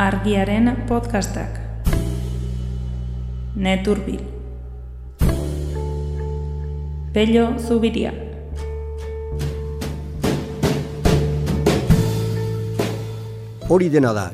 Argiaren 0.00 0.88
podcastak. 0.88 1.60
Neturbil. 3.52 4.24
Pello 7.12 7.58
Zubiria. 7.60 8.29
Hori 13.70 13.86
dena 13.86 14.10
da, 14.10 14.24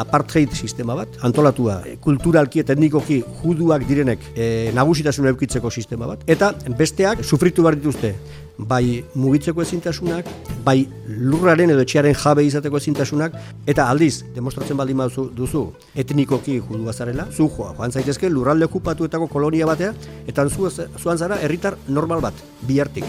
apartheid 0.00 0.54
sistema 0.56 0.94
bat, 0.96 1.18
antolatua 1.26 1.82
e, 1.84 1.98
kulturalki 2.00 2.62
eta 2.62 2.72
etnikoki 2.72 3.18
juduak 3.42 3.82
direnek 3.84 4.22
e, 4.32 4.46
nagusitasun 4.72 5.28
eukitzeko 5.34 5.68
sistema 5.68 6.08
bat. 6.08 6.22
Eta 6.24 6.54
besteak 6.78 7.20
sufritu 7.20 7.66
behar 7.66 7.76
dituzte, 7.76 8.14
bai 8.56 9.04
mugitzeko 9.12 9.60
ezintasunak, 9.60 10.30
bai 10.64 10.78
lurraren 11.06 11.74
edo 11.74 11.84
etxearen 11.84 12.16
jabe 12.16 12.46
izateko 12.46 12.80
ezintasunak, 12.80 13.36
eta 13.68 13.84
aldiz, 13.92 14.22
demostratzen 14.34 14.80
baldin 14.80 15.02
baduzu 15.02 15.26
duzu, 15.36 15.66
etnikoki 15.94 16.56
judua 16.62 16.94
zarela, 16.96 17.26
zu 17.30 17.50
joa, 17.52 17.74
joan 17.76 17.92
zaitezke 17.92 18.30
lurralde 18.32 18.64
okupatuetako 18.70 19.28
kolonia 19.28 19.68
batea, 19.68 19.92
eta 20.26 20.48
zu, 20.48 20.70
zuan 20.96 21.18
zara 21.18 21.36
herritar 21.44 21.76
normal 21.88 22.24
bat, 22.24 22.40
bihartik. 22.64 23.04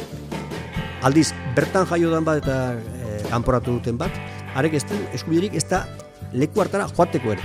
Aldiz, 1.08 1.30
bertan 1.56 1.88
jaio 1.88 2.12
dan 2.12 2.28
bat 2.28 2.44
eta 2.44 2.58
e, 2.76 3.22
kanporatu 3.32 3.80
duten 3.80 3.96
bat, 4.04 4.20
arek 4.58 4.74
ez 4.74 4.84
du 4.90 4.98
eskubiderik 5.14 5.56
ez 5.60 5.66
da 5.70 5.84
leku 6.34 6.62
hartara 6.64 6.88
joateko 6.90 7.36
ere. 7.36 7.44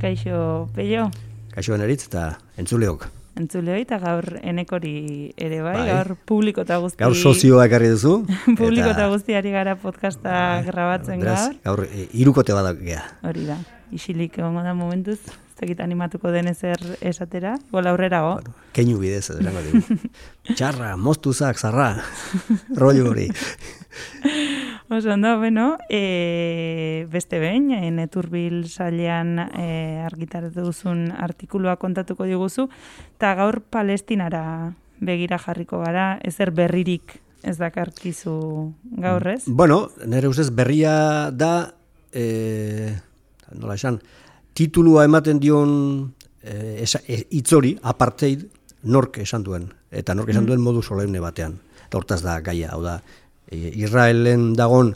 Kaixo, 0.00 0.68
Pello, 0.76 1.08
Kaixo 1.54 1.76
eritz 1.76 2.06
eta 2.08 2.24
entzuleok. 2.60 3.06
entzule 3.40 3.72
hori, 3.72 3.82
eta 3.82 3.98
gaur 3.98 4.24
enekori 4.42 5.32
ere 5.36 5.60
bai, 5.62 5.74
Bai. 5.78 5.86
gaur 5.88 6.10
publiko 6.28 6.62
eta 6.62 6.76
guzti... 6.78 7.00
Gaur 7.02 7.16
sozioa 7.16 7.64
ekarri 7.66 7.88
duzu. 7.90 8.20
publiko 8.60 8.90
eta 8.92 9.08
guztiari 9.10 9.50
gara 9.50 9.74
podcasta 9.80 10.62
grabatzen 10.66 11.20
beraz, 11.20 11.48
gaur. 11.64 11.86
Gaur 11.86 11.86
e, 11.88 12.08
irukote 12.20 12.54
badak 12.54 12.84
gea. 12.84 13.02
Hori 13.26 13.48
da, 13.48 13.56
isilik 13.96 14.38
egongo 14.38 14.62
da 14.62 14.74
momentuz, 14.78 15.18
ez 15.54 15.60
dakit 15.60 15.80
animatuko 15.80 16.32
den 16.34 16.48
ezer 16.50 16.80
esatera, 17.00 17.54
igual 17.68 17.86
aurrerago. 17.86 18.40
Keinu 18.74 18.98
bidez, 18.98 19.28
esango 19.30 19.60
dugu. 19.62 19.98
Txarra, 20.56 20.96
moztuzak, 20.98 21.60
zarra, 21.62 22.02
rollo 22.74 23.12
hori. 23.12 23.28
Oso 24.90 25.12
ondo, 25.14 25.38
bueno, 25.38 25.78
e, 25.88 27.06
beste 27.10 27.38
behin, 27.38 27.70
e, 27.70 27.92
Neturbil 27.94 28.66
sailean 28.66 29.38
e, 29.38 30.02
argitaratu 30.02 30.66
duzun 30.66 31.06
artikulua 31.14 31.76
kontatuko 31.78 32.26
diguzu, 32.26 32.66
eta 33.14 33.36
gaur 33.38 33.60
Palestinara 33.62 34.74
begira 34.98 35.38
jarriko 35.38 35.78
gara, 35.86 36.18
ezer 36.26 36.50
berririk 36.50 37.20
ez 37.44 37.56
dakarkizu 37.62 38.34
gaur 38.98 39.30
ez? 39.36 39.44
Bueno, 39.46 39.88
nire 40.04 40.28
ustez 40.28 40.50
berria 40.50 41.30
da, 41.30 41.74
e, 42.10 42.90
nola 43.54 43.78
esan, 43.78 44.02
titulua 44.54 45.04
ematen 45.04 45.40
dion 45.42 45.70
e, 46.42 46.82
esa, 46.84 47.02
e, 47.06 47.24
itzori, 47.36 47.74
apartheid, 47.82 48.46
nork 48.84 49.18
esan 49.24 49.44
duen. 49.44 49.68
Eta 49.90 50.14
nork 50.14 50.30
esan 50.30 50.46
duen 50.46 50.62
modu 50.62 50.82
solemne 50.82 51.20
batean. 51.22 51.58
Eta 51.86 51.98
hortaz 51.98 52.22
da 52.24 52.38
gaia, 52.44 52.70
hau 52.74 52.82
da, 52.84 52.98
e, 53.48 53.72
Israelen 53.82 54.52
dagon 54.58 54.94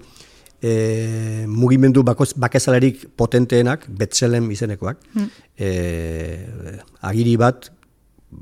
e, 0.60 1.44
mugimendu 1.48 2.02
bakoz, 2.04 2.32
bakezalerik 2.36 3.08
potenteenak, 3.16 3.86
Betzelem 3.88 4.50
izenekoak, 4.50 5.02
e, 5.56 5.70
agiri 7.06 7.36
bat, 7.40 7.70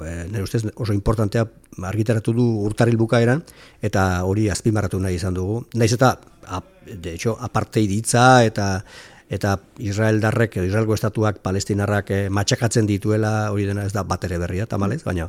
e, 0.01 0.13
nire 0.31 0.45
ustez 0.45 0.65
oso 0.75 0.95
importantea 0.97 1.47
argitaratu 1.87 2.33
du 2.37 2.47
urtarril 2.67 2.97
bukaeran, 2.97 3.45
eta 3.85 4.25
hori 4.25 4.49
azpimarratu 4.51 5.01
nahi 5.01 5.21
izan 5.21 5.37
dugu. 5.37 5.63
Naiz 5.75 5.93
eta, 5.97 6.17
ap, 6.47 6.73
de 6.87 7.15
hecho, 7.15 7.37
apartheid 7.41 7.91
hitza 7.93 8.45
eta 8.47 8.85
eta 9.29 9.59
Israel 9.79 10.21
darrek, 10.21 10.57
Israelgo 10.57 10.95
estatuak 10.95 11.39
palestinarrak 11.43 12.11
eh, 12.11 12.27
matxakatzen 12.31 12.87
dituela, 12.87 13.51
hori 13.53 13.67
dena 13.67 13.85
ez 13.87 13.93
da 13.93 14.05
bat 14.05 14.25
ere 14.25 14.39
berria, 14.39 14.67
tamalez, 14.67 15.03
baina 15.05 15.29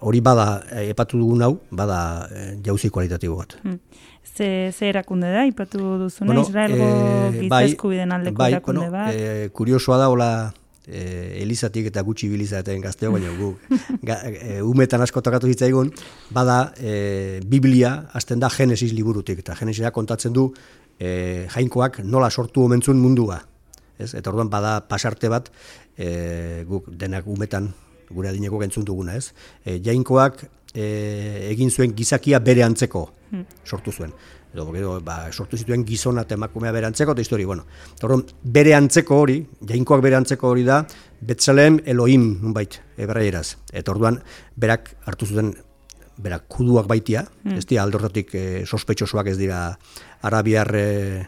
hori 0.00 0.20
bada, 0.20 0.62
eh, 0.72 0.88
epatu 0.90 1.18
dugun 1.18 1.42
hau, 1.42 1.58
bada 1.70 2.28
eh, 2.32 2.54
jauzi 2.64 2.90
kualitatibo 2.90 3.36
bat. 3.36 3.56
Hmm. 3.62 3.78
Ze, 4.36 4.70
ze 4.72 4.88
erakunde 4.88 5.28
da, 5.32 5.44
ipatu 5.48 5.78
duzuna, 5.98 6.26
Bueno, 6.26 6.42
Israelgo 6.42 6.84
eh, 6.86 7.30
giza 7.40 7.48
bai, 7.48 7.64
eskubideen 7.72 8.12
aldeko 8.12 8.38
bai, 8.38 8.52
erakunde 8.52 8.88
bueno, 8.88 8.92
bat. 8.92 9.14
eh, 9.14 9.48
kuriosoa 9.52 9.98
da, 9.98 10.08
hola, 10.08 10.30
eh, 10.86 11.40
Elizatik 11.42 11.86
eta 11.90 12.02
gutxi 12.06 12.28
bilizaten 12.28 12.80
gazteo, 12.84 13.12
baina 13.12 13.32
gu, 13.36 13.54
ga, 14.08 14.20
eh, 14.28 14.60
umetan 14.62 15.02
asko 15.04 15.22
tokatu 15.24 15.50
zitzaigun, 15.50 15.92
bada 16.30 16.72
eh, 16.78 17.40
Biblia, 17.46 17.94
azten 18.12 18.40
da 18.40 18.50
Genesis 18.50 18.92
liburutik, 18.96 19.40
eta 19.44 19.56
Genesisa 19.58 19.90
kontatzen 19.90 20.32
du 20.36 20.50
eh, 21.00 21.48
jainkoak 21.50 22.02
nola 22.04 22.30
sortu 22.30 22.68
omentzun 22.68 23.00
mundua. 23.00 23.40
Ez? 23.98 24.12
Eta 24.14 24.30
orduan 24.30 24.48
bada 24.52 24.80
pasarte 24.88 25.28
bat, 25.28 25.50
eh, 25.98 26.64
guk 26.68 26.92
denak 26.92 27.26
umetan 27.26 27.72
gure 28.10 28.30
adineko 28.30 28.60
entzun 28.64 28.84
duguna, 28.84 29.14
ez? 29.16 29.32
E, 29.64 29.78
jainkoak 29.84 30.44
e, 30.74 30.84
egin 31.50 31.70
zuen 31.70 31.94
gizakia 31.96 32.40
bere 32.42 32.64
antzeko 32.66 33.06
sortu 33.64 33.92
zuen. 33.92 34.12
Edo, 34.50 34.64
gero, 34.74 34.96
ba, 35.06 35.28
sortu 35.30 35.54
zituen 35.54 35.84
gizona 35.86 36.24
eta 36.26 36.34
emakumea 36.34 36.72
bere 36.74 36.88
antzeko, 36.88 37.14
eta 37.14 37.22
histori, 37.22 37.44
bueno. 37.46 37.68
Orduan, 38.02 38.24
bere 38.42 38.74
antzeko 38.74 39.20
hori, 39.22 39.38
jainkoak 39.70 40.02
bere 40.02 40.18
antzeko 40.18 40.50
hori 40.50 40.66
da, 40.66 40.82
Betzelem 41.22 41.78
Elohim, 41.86 42.24
nunbait, 42.42 42.80
ebraieraz. 42.98 43.60
Eta 43.70 43.94
orduan, 43.94 44.18
berak 44.58 44.90
hartu 45.06 45.28
zuten 45.30 45.52
berak 46.20 46.48
kuduak 46.52 46.88
baitia, 46.90 47.22
ez 47.54 47.64
dira 47.64 47.84
aldortatik 47.86 48.34
e, 48.34 48.42
sospetxosoak 48.66 49.30
ez 49.30 49.38
dira 49.38 49.60
arabiar 50.22 50.74
e, 50.74 51.26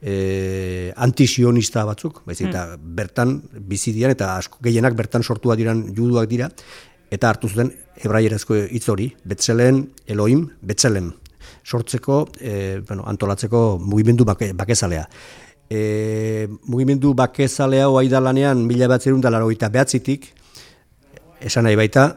e, 0.00 0.92
antisionista 0.96 1.84
batzuk, 1.84 2.22
baizik 2.26 2.50
eta 2.50 2.76
bertan 2.78 3.40
bizi 3.58 3.92
dian 3.92 4.12
eta 4.14 4.36
asko 4.36 4.58
gehienak 4.62 4.96
bertan 4.96 5.22
sortua 5.22 5.56
diran 5.56 5.86
juduak 5.96 6.28
dira 6.28 6.50
eta 7.10 7.30
hartu 7.30 7.48
zuten 7.48 7.70
hebraierazko 8.02 8.56
hitz 8.74 8.88
hori, 8.90 9.12
Betzelen 9.24 9.84
Elohim, 10.06 10.48
Betzelem 10.62 11.12
sortzeko, 11.64 12.28
e, 12.40 12.82
bueno, 12.86 13.04
antolatzeko 13.06 13.78
mugimendu 13.80 14.24
bake, 14.24 14.52
bakezalea. 14.52 15.06
E, 15.70 16.48
mugimendu 16.68 17.14
bakezalea 17.16 17.88
hoa 17.88 18.04
idalanean 18.04 18.64
mila 18.66 18.88
batzerun 18.92 19.22
da 19.24 19.32
larogeita 19.32 19.70
behatzitik, 19.72 20.28
esan 21.40 21.68
nahi 21.68 21.78
baita, 21.78 22.08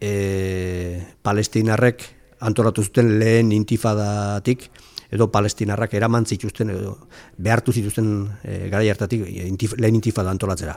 e, 0.00 1.02
palestinarrek 1.22 2.02
antolatu 2.46 2.84
zuten 2.84 3.16
lehen 3.20 3.52
intifadatik, 3.52 4.70
edo 5.10 5.30
palestinarrak 5.32 5.94
eraman 5.94 6.26
zituzten, 6.26 6.70
edo 6.74 6.96
behartu 7.38 7.72
zituzten 7.72 8.10
e, 8.42 8.68
garai 8.72 8.90
hartatik 8.90 9.26
intif, 9.46 9.76
lehen 9.78 9.98
intifada 9.98 10.30
antolatzera. 10.30 10.76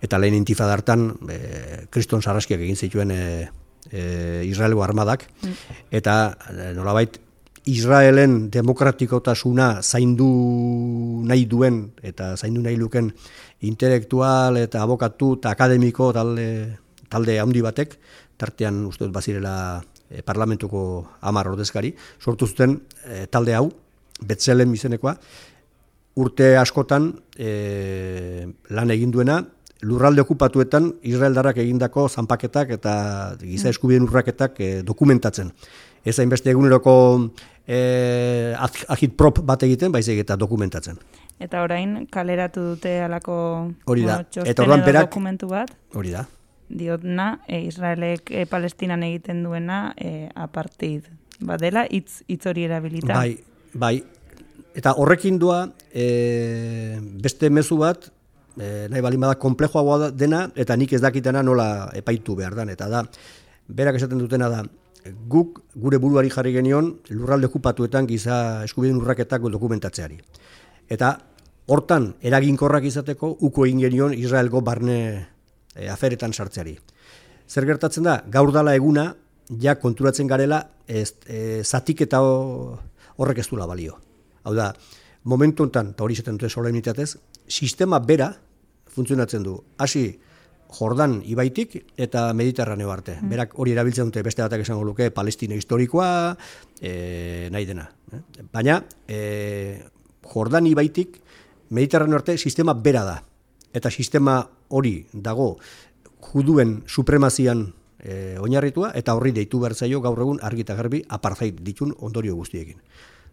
Eta 0.00 0.18
lehen 0.18 0.34
intifada 0.38 0.74
hartan, 0.74 1.10
e, 1.28 1.86
kriston 1.90 2.22
sarraskiak 2.22 2.60
egin 2.60 2.76
zituen 2.76 3.10
e, 3.14 3.24
e, 3.90 4.04
Israelgo 4.48 4.84
armadak, 4.84 5.26
eta 5.90 6.20
e, 6.50 6.72
nolabait, 6.76 7.20
Israelen 7.68 8.48
demokratikotasuna 8.50 9.82
zaindu 9.82 10.26
nahi 11.28 11.44
duen 11.44 11.90
eta 12.02 12.32
zaindu 12.36 12.62
nahi 12.64 12.78
luken 12.80 13.10
intelektual 13.68 14.56
eta 14.56 14.80
abokatu 14.80 15.34
eta 15.36 15.52
akademiko 15.52 16.08
talde, 16.16 16.46
talde 17.12 17.36
handi 17.38 17.60
batek, 17.60 17.98
tartean 18.40 18.86
uste 18.88 19.04
dut 19.04 19.12
bazirela 19.12 19.82
e, 20.10 20.22
parlamentuko 20.22 21.06
amar 21.20 21.48
ordezkari, 21.48 21.94
sortu 22.20 22.46
zuten 22.46 22.80
e, 23.06 23.26
talde 23.26 23.54
hau, 23.54 23.70
Betzelem 24.20 24.74
izenekoa, 24.76 25.14
urte 26.20 26.56
askotan 26.60 27.06
e, 27.38 28.46
lan 28.68 28.90
egin 28.92 29.10
duena, 29.14 29.38
lurralde 29.80 30.20
okupatuetan 30.20 30.90
Israeldarrak 31.08 31.56
egindako 31.62 32.08
zanpaketak 32.12 32.74
eta 32.76 32.92
giza 33.40 33.70
eskubideen 33.72 34.04
urraketak 34.04 34.60
e, 34.60 34.68
dokumentatzen. 34.84 35.54
Ez 36.04 36.18
hainbeste 36.20 36.50
eguneroko 36.52 36.92
e, 37.64 38.52
agitprop 38.92 39.40
bat 39.48 39.62
egiten, 39.64 39.92
baizik 39.92 40.20
eta 40.20 40.36
dokumentatzen. 40.36 40.98
Eta 41.40 41.62
orain 41.64 42.02
kaleratu 42.12 42.74
dute 42.74 42.98
alako 43.00 43.38
Hori 43.88 44.04
da. 44.04 44.18
txosten 44.24 44.50
Eta 44.52 44.64
edo 44.68 44.76
berak- 44.84 45.08
dokumentu 45.08 45.48
bat, 45.48 45.72
Hori 45.96 46.12
da. 46.12 46.26
Diotna, 46.70 47.40
e, 47.48 47.60
Israelek 47.66 48.30
e, 48.30 48.46
Palestinan 48.46 49.02
egiten 49.02 49.42
duena 49.44 49.92
e, 49.98 50.30
apartheid 50.34 51.10
badela, 51.40 51.86
hitz 51.90 52.22
hitz 52.28 52.46
hori 52.46 52.64
erabilita. 52.68 53.14
Bai, 53.14 53.36
bai. 53.74 53.96
Eta 54.76 54.94
horrekin 55.02 55.38
doa 55.42 55.64
e, 55.90 56.98
beste 57.22 57.50
mezu 57.50 57.80
bat, 57.80 58.06
e, 58.56 58.86
nahi 58.90 59.02
balin 59.02 59.26
bada 59.26 59.38
komplejoagoa 59.40 60.12
dena, 60.14 60.44
eta 60.54 60.76
nik 60.78 60.94
ez 60.94 61.02
dakitena 61.02 61.42
nola 61.42 61.90
epaitu 61.98 62.36
behar 62.38 62.54
dan. 62.54 62.70
Eta 62.70 62.88
da, 62.92 63.02
berak 63.66 63.98
esaten 63.98 64.22
dutena 64.22 64.50
da, 64.52 64.62
guk 65.28 65.62
gure 65.74 65.98
buruari 65.98 66.30
jarri 66.30 66.52
genion 66.52 66.92
lurralde 67.10 67.48
okupatuetan 67.48 68.06
giza 68.06 68.62
eskubideen 68.66 69.00
urraketako 69.00 69.50
dokumentatzeari. 69.50 70.18
Eta 70.90 71.14
hortan 71.70 72.14
eraginkorrak 72.20 72.84
izateko 72.84 73.36
uko 73.46 73.66
egin 73.66 73.80
genion 73.86 74.14
Israelgo 74.14 74.60
barne 74.60 75.00
e, 75.74 75.88
aferetan 75.88 76.32
sartzeari. 76.32 76.76
Zer 77.50 77.66
gertatzen 77.66 78.06
da, 78.06 78.20
gaur 78.30 78.52
dala 78.54 78.74
eguna, 78.78 79.10
ja 79.60 79.74
konturatzen 79.80 80.28
garela 80.30 80.62
ez, 80.86 81.14
e, 81.26 81.62
zatik 81.64 82.04
eta 82.06 82.20
horrek 82.22 83.42
ez 83.42 83.48
dula 83.50 83.66
balio. 83.66 83.98
Hau 84.44 84.54
da, 84.54 84.70
momentu 85.24 85.66
enten, 85.66 85.92
eta 85.94 86.04
hori 86.04 86.16
zaten 86.16 86.38
dute 86.38 86.50
solemnitatez, 86.50 87.16
sistema 87.48 87.98
bera 87.98 88.30
funtzionatzen 88.90 89.42
du. 89.42 89.56
Hasi, 89.78 90.08
Jordan 90.70 91.18
ibaitik 91.26 91.74
eta 91.98 92.28
Mediterraneo 92.34 92.90
arte. 92.92 93.16
Mm. 93.18 93.30
Berak 93.32 93.56
hori 93.58 93.74
erabiltzen 93.74 94.10
dute 94.10 94.22
beste 94.22 94.44
batak 94.44 94.62
esango 94.62 94.84
luke 94.86 95.10
Palestina 95.10 95.58
historikoa, 95.58 96.36
e, 96.80 97.48
nahi 97.50 97.66
dena. 97.66 97.88
Baina 98.52 98.78
e, 99.08 99.82
Jordan 100.30 100.70
ibaitik 100.70 101.18
Mediterraneo 101.70 102.18
arte 102.18 102.38
sistema 102.38 102.74
bera 102.74 103.04
da. 103.06 103.18
Eta 103.74 103.90
sistema 103.90 104.42
hori 104.68 105.06
dago 105.12 105.56
juduen 106.32 106.82
supremazian 106.86 107.68
e, 107.98 108.36
oinarritua 108.38 108.92
eta 108.98 109.14
horri 109.14 109.32
deitu 109.32 109.60
behar 109.60 109.74
zaio 109.74 110.00
gaur 110.00 110.20
egun 110.20 110.40
argita 110.42 110.74
garbi 110.74 111.02
apartheid 111.08 111.60
ditun 111.64 111.94
ondorio 111.98 112.36
guztiekin. 112.36 112.80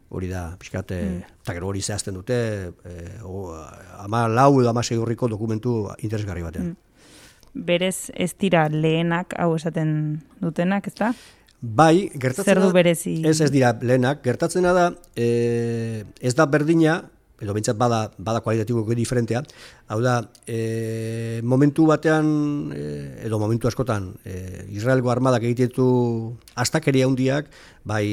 Hori 0.09 0.29
da, 0.31 0.55
pixkat, 0.55 0.93
mm. 0.95 1.39
eta 1.43 1.53
gero 1.57 1.67
hori 1.67 1.81
zehazten 1.81 2.15
dute, 2.15 2.35
e, 2.71 3.07
o, 3.27 3.49
ama 3.99 4.27
lau 4.31 4.61
edo 4.61 4.69
ama 4.69 4.83
segurriko 4.83 5.27
dokumentu 5.27 5.81
interesgarri 5.99 6.45
batean. 6.45 6.71
Mm 6.71 6.87
berez 7.57 8.11
ez 8.13 8.33
dira 8.39 8.67
lehenak 8.69 9.33
hau 9.39 9.55
esaten 9.55 10.21
dutenak, 10.41 10.87
ez 10.87 10.95
da? 10.97 11.11
Bai, 11.61 12.09
gertatzen 12.13 12.53
Zer 12.53 12.61
du 12.61 12.71
berezi? 12.73 13.15
Ez 13.25 13.39
ez 13.41 13.49
dira 13.51 13.73
lehenak, 13.81 14.21
gertatzen 14.25 14.67
da, 14.67 14.91
e, 15.15 16.03
ez 16.21 16.35
da 16.37 16.45
berdina, 16.45 17.01
edo 17.41 17.53
bintzat 17.53 17.77
bada, 17.77 18.07
bada 18.17 18.41
kualitatiko 18.41 18.95
diferentea, 18.97 19.43
hau 19.93 19.99
da, 20.01 20.17
e, 20.47 21.41
momentu 21.43 21.85
batean, 21.85 22.71
e, 22.73 22.85
edo 23.27 23.37
momentu 23.39 23.67
askotan, 23.69 24.09
e, 24.25 24.65
Israelgo 24.73 25.11
armadak 25.13 25.45
egitetu 25.45 26.37
astakeria 26.55 27.05
handiak, 27.05 27.51
bai 27.85 28.05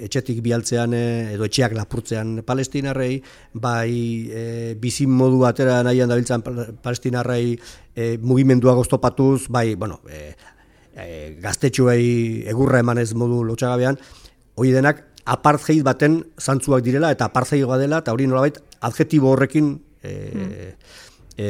etxetik 0.00 0.40
bialtzean 0.42 0.96
e, 0.96 1.02
edo 1.34 1.44
etxeak 1.44 1.76
lapurtzean 1.76 2.40
palestinarrei, 2.46 3.20
bai 3.52 3.92
e, 4.32 4.44
bizin 4.80 5.12
modu 5.12 5.42
batera 5.44 5.82
nahian 5.84 6.08
dabiltzan 6.08 6.42
palestinarrei 6.80 7.58
e, 7.94 8.16
mugimendua 8.16 8.74
goztopatuz, 8.80 9.50
bai, 9.52 9.74
bueno, 9.74 10.00
e, 10.08 10.32
e, 10.96 11.06
gaztetxuei 11.42 12.48
egurra 12.48 12.80
emanez 12.80 13.12
modu 13.12 13.44
lotxagabean, 13.44 14.00
hori 14.56 14.72
denak 14.72 15.09
apartheid 15.24 15.82
baten 15.84 16.20
zantzuak 16.40 16.84
direla 16.84 17.10
eta 17.14 17.28
apartheidoa 17.28 17.78
dela 17.78 18.00
eta 18.04 18.12
hori 18.12 18.26
nolabait 18.26 18.58
adjetibo 18.80 19.32
horrekin 19.32 19.74
e, 20.02 20.74
e, 21.36 21.46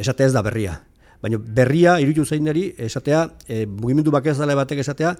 esatea 0.00 0.26
ez 0.26 0.32
da 0.32 0.42
berria. 0.42 0.78
Baina 1.24 1.38
berria, 1.40 1.98
irutu 2.00 2.24
zein 2.24 2.46
esatea, 2.48 3.28
e, 3.48 3.64
mugimendu 3.66 4.10
bakez 4.10 4.36
dale 4.38 4.54
batek 4.54 4.78
esatea, 4.78 5.14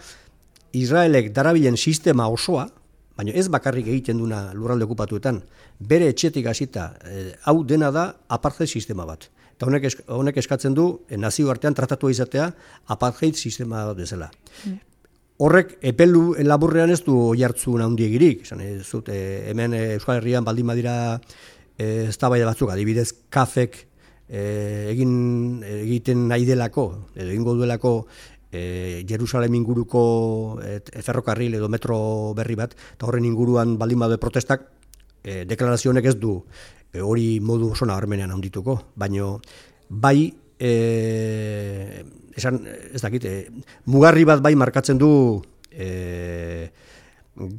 Israelek 0.73 1.33
darabilen 1.33 1.77
sistema 1.77 2.27
osoa, 2.29 2.67
baina 3.17 3.33
ez 3.33 3.49
bakarrik 3.49 3.87
egiten 3.87 4.19
duna 4.19 4.53
lurralde 4.53 4.85
okupatuetan, 4.85 5.43
bere 5.79 6.09
etxetik 6.09 6.47
hasita 6.47 6.95
e, 7.05 7.33
hau 7.45 7.62
dena 7.65 7.91
da 7.91 8.11
apartheid 8.29 8.69
sistema 8.69 9.07
bat. 9.07 9.31
Eta 9.55 9.67
honek, 9.67 9.87
honek 10.09 10.37
eskatzen 10.43 10.75
du, 10.75 10.89
e, 11.09 11.17
nazio 11.17 11.50
artean 11.50 11.75
tratatu 11.75 12.11
izatea 12.11 12.50
apartheid 12.87 13.35
sistema 13.35 13.87
bat 13.87 13.97
bezala. 13.97 14.31
Mm 14.67 14.94
horrek 15.39 15.79
epelu 15.83 16.35
laburrean 16.47 16.93
ez 16.95 17.01
du 17.03 17.17
jartzu 17.39 17.77
handigirik, 17.83 18.45
esan 18.47 18.61
ez 18.63 18.85
zut, 18.87 19.09
e, 19.09 19.51
hemen 19.51 19.75
e, 19.75 19.83
Euskal 19.97 20.21
Herrian 20.21 20.45
baldin 20.47 20.67
badira 20.67 20.95
e, 21.77 22.07
eztabaida 22.11 22.47
batzuk, 22.47 22.71
adibidez 22.71 23.11
kafek 23.35 23.81
e, 24.29 24.93
egin 24.93 25.65
egiten 25.67 26.29
nahi 26.31 26.47
delako, 26.47 26.87
edo 27.17 27.33
egingo 27.33 27.57
duelako 27.59 27.97
e, 28.53 29.03
Jerusalem 29.09 29.59
inguruko 29.59 30.05
e, 30.63 30.79
ferrokarril 31.03 31.59
edo 31.59 31.69
metro 31.69 31.99
berri 32.39 32.55
bat, 32.55 32.79
eta 32.95 33.09
horren 33.09 33.27
inguruan 33.27 33.77
baldin 33.81 34.07
badu 34.07 34.21
protestak, 34.23 34.71
e, 35.25 35.43
deklarazionek 35.51 36.13
ez 36.13 36.17
du 36.21 36.39
e, 36.93 37.03
hori 37.03 37.41
modu 37.41 37.73
oso 37.75 37.91
nabarmenean 37.91 38.31
handituko, 38.31 38.79
baino 38.95 39.41
bai 39.89 40.31
e, 40.64 42.05
esan, 42.37 42.62
ez 42.64 43.02
dakit, 43.02 43.25
e, 43.25 43.34
mugarri 43.90 44.25
bat 44.28 44.43
bai 44.44 44.55
markatzen 44.56 44.99
du 45.00 45.11
e, 45.70 46.70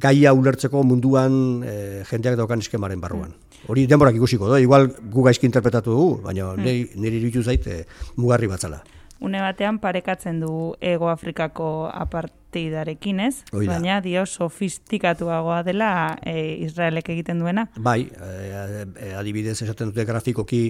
gaia 0.02 0.32
ulertzeko 0.34 0.82
munduan 0.86 1.62
e, 1.62 1.76
jendeak 2.10 2.38
daukan 2.40 2.64
eskemaren 2.64 3.00
barruan. 3.00 3.34
Hori 3.70 3.86
denborak 3.90 4.16
ikusiko, 4.18 4.50
da, 4.50 4.60
igual 4.62 4.88
gu 5.12 5.26
gaizki 5.26 5.48
interpretatu 5.48 5.94
dugu, 5.94 6.20
baina 6.26 6.52
mm. 6.54 6.94
niri 7.00 7.20
iruditu 7.22 7.44
zait 7.44 7.66
e, 7.66 7.82
mugarri 8.16 8.50
batzala. 8.50 8.82
Une 9.20 9.40
batean 9.40 9.78
parekatzen 9.80 10.40
du 10.42 10.74
Ego 10.80 11.08
Afrikako 11.08 11.88
aparteidarekin, 11.88 13.20
ez? 13.24 13.44
Baina 13.52 14.00
dio 14.04 14.26
sofistikatuagoa 14.26 15.62
dela 15.64 15.90
e, 16.20 16.36
Israelek 16.66 17.08
egiten 17.14 17.40
duena. 17.40 17.64
Bai, 17.80 18.02
e, 18.12 18.84
e, 18.84 19.14
adibidez 19.16 19.56
esaten 19.64 19.94
dute 19.94 20.04
grafikoki, 20.04 20.60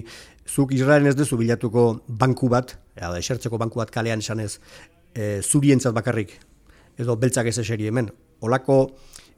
zuk 0.47 0.71
Israelen 0.77 1.11
ez 1.11 1.17
dezu 1.19 1.39
bilatuko 1.39 1.89
banku 2.07 2.47
bat, 2.53 2.77
e, 2.95 3.03
esertzeko 3.19 3.59
banku 3.59 3.83
bat 3.83 3.91
kalean 3.91 4.23
esanez, 4.23 4.61
e, 5.11 5.41
zurientzat 5.43 5.95
bakarrik, 5.97 6.37
edo 6.97 7.19
beltzak 7.19 7.51
ez 7.51 7.57
eseri 7.59 7.91
hemen. 7.91 8.13
Olako 8.47 8.79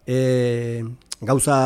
e, 0.06 0.84
gauza 1.26 1.60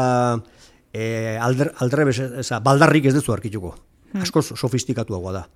e, 0.94 1.36
aldrebes, 1.36 2.22
baldarrik 2.64 3.12
ez 3.12 3.18
dezu 3.20 3.36
arkituko. 3.36 3.76
Hmm. 4.14 4.24
Asko 4.24 4.46
sofistikatuagoa 4.46 5.40
da 5.42 5.48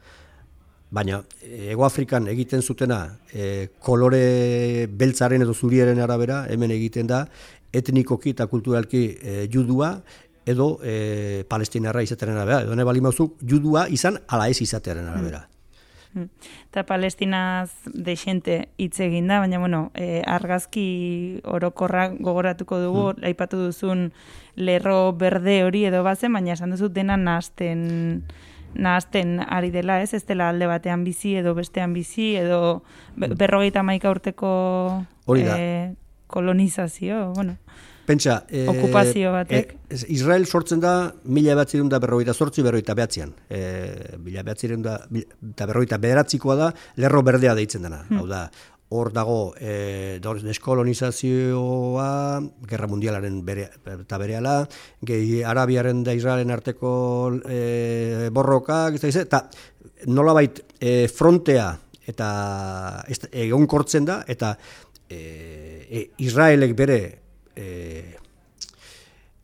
baina 0.92 1.22
Ego 1.44 1.86
Afrikan 1.86 2.28
egiten 2.32 2.62
zutena 2.62 3.18
e, 3.34 3.68
kolore 3.84 4.88
beltzaren 4.88 5.44
edo 5.44 5.54
zuriaren 5.54 6.00
arabera 6.00 6.46
hemen 6.50 6.72
egiten 6.72 7.08
da 7.08 7.26
etnikoki 7.76 8.32
eta 8.36 8.48
kulturalki 8.48 9.04
e, 9.20 9.36
judua 9.52 9.98
edo 10.48 10.78
e, 10.84 11.44
palestinarra 11.50 12.02
izatearen 12.06 12.38
arabera. 12.38 12.64
Edo 12.64 12.76
ne 12.76 12.88
bali 12.88 13.02
judua 13.02 13.88
izan 13.90 14.18
ala 14.28 14.48
ez 14.48 14.62
izatearen 14.62 15.08
arabera. 15.08 15.48
Hmm. 16.14 16.30
Eta 16.72 16.86
palestinaz 16.88 17.70
de 17.94 18.16
xente 18.16 18.70
hitz 18.78 19.00
egin 19.04 19.28
da, 19.28 19.40
baina 19.40 19.60
bueno, 19.60 19.92
e, 19.94 20.24
argazki 20.26 21.42
orokorra 21.44 22.08
gogoratuko 22.10 22.80
dugu, 22.80 23.12
hmm. 23.12 23.26
aipatu 23.28 23.58
duzun 23.68 24.12
lerro 24.56 25.12
berde 25.12 25.64
hori 25.66 25.84
edo 25.86 26.04
bazen, 26.04 26.34
baina 26.34 26.54
esan 26.54 26.72
duzu 26.72 26.90
dena 26.90 27.18
nazten 27.18 28.24
nahazten 28.78 29.40
ari 29.42 29.72
dela, 29.74 30.00
ez? 30.02 30.14
Ez 30.14 30.24
dela 30.30 30.50
alde 30.54 30.70
batean 30.70 31.04
bizi 31.04 31.36
edo 31.42 31.54
bestean 31.58 31.94
bizi 31.98 32.36
edo 32.40 32.84
berrogeita 33.18 33.84
maika 33.84 34.12
urteko 34.14 34.52
e, 35.36 35.94
kolonizazio, 36.28 37.32
bueno. 37.36 37.58
Pentsa, 38.08 38.46
e, 38.48 38.64
okupazio 38.72 39.34
batek. 39.34 39.74
E, 39.92 39.98
Israel 40.16 40.46
sortzen 40.48 40.80
da 40.80 40.94
mila 41.28 41.52
ebatzirun 41.58 41.90
da 41.92 42.00
berrogeita 42.00 42.34
sortzi 42.34 42.64
berrogeita 42.64 42.96
behatzean. 42.96 43.34
E, 43.52 43.60
mila 44.24 44.46
ebatzirun 44.46 44.86
da 44.86 44.96
berrogeita 45.12 46.00
bederatzikoa 46.00 46.56
da 46.56 46.70
lerro 47.04 47.24
berdea 47.28 47.56
deitzen 47.58 47.84
dena. 47.84 48.06
Hmm. 48.08 48.22
Hau 48.22 48.30
da, 48.30 48.46
hor 48.90 49.12
dago 49.12 49.54
e, 49.60 50.20
deskolonizazioa, 50.22 52.40
gerra 52.70 52.88
mundialaren 52.88 53.42
bere, 53.46 53.70
eta 53.84 54.18
bereala, 54.20 54.68
gehi 55.04 55.44
arabiaren 55.44 56.04
da 56.08 56.14
Israelen 56.16 56.52
arteko 56.56 57.42
e, 57.44 58.30
borrokak, 58.32 58.96
eta 59.04 59.44
nolabait 60.08 60.64
e, 60.80 61.08
frontea 61.12 61.76
eta 62.08 63.04
egon 63.34 63.68
kortzen 63.68 64.06
da, 64.08 64.24
eta 64.28 64.58
e, 65.10 65.20
e, 65.20 66.10
Israelek 66.24 66.76
bere 66.78 67.20
e, 67.56 68.16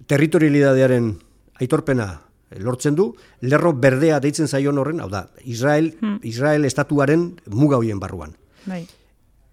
territorialidadearen 0.08 1.20
aitorpena 1.60 2.22
lortzen 2.64 2.96
du, 2.96 3.12
lerro 3.44 3.74
berdea 3.74 4.20
deitzen 4.24 4.48
zaion 4.48 4.78
horren, 4.78 5.02
hau 5.04 5.10
da, 5.12 5.28
Israel, 5.44 5.92
hmm. 6.00 6.20
Israel 6.24 6.66
estatuaren 6.70 7.34
muga 7.50 7.78
hoien 7.82 8.00
barruan. 8.00 8.38
Bai 8.64 8.86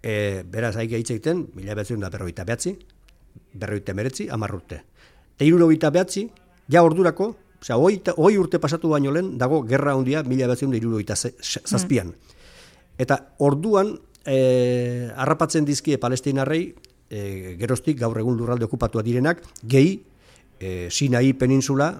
e, 0.03 0.43
beraz 0.43 0.75
haik 0.75 0.93
egiten, 0.99 1.47
mila 1.55 1.75
behatzen 1.77 2.01
da 2.01 2.09
berroita 2.09 2.45
behatzi, 2.45 2.75
berroita 3.53 3.93
meretzi, 3.93 4.27
amarrurte. 4.29 4.81
Te 5.37 5.45
irurogeita 5.45 5.91
behatzi, 5.93 6.27
ja 6.71 6.83
ordurako, 6.83 7.31
osea, 7.61 7.77
hoi 7.77 8.37
urte 8.37 8.59
pasatu 8.59 8.89
baino 8.89 9.11
lehen, 9.13 9.37
dago 9.37 9.61
gerra 9.67 9.93
handia 9.93 10.23
mila 10.23 10.49
behatzen 10.49 10.71
da 10.71 10.79
irurogeita 10.79 11.15
zazpian. 11.15 12.13
Eta 12.97 13.17
orduan, 13.39 13.95
e, 14.25 15.09
harrapatzen 15.15 15.65
dizkie 15.65 15.97
palestinarrei, 15.97 16.63
e, 17.09 17.55
gerostik 17.59 17.99
gaur 17.99 18.17
egun 18.19 18.37
lurralde 18.37 18.65
okupatua 18.65 19.03
direnak, 19.03 19.43
gehi, 19.63 19.99
e, 20.59 20.89
Sinai 20.89 21.33
peninsula, 21.33 21.93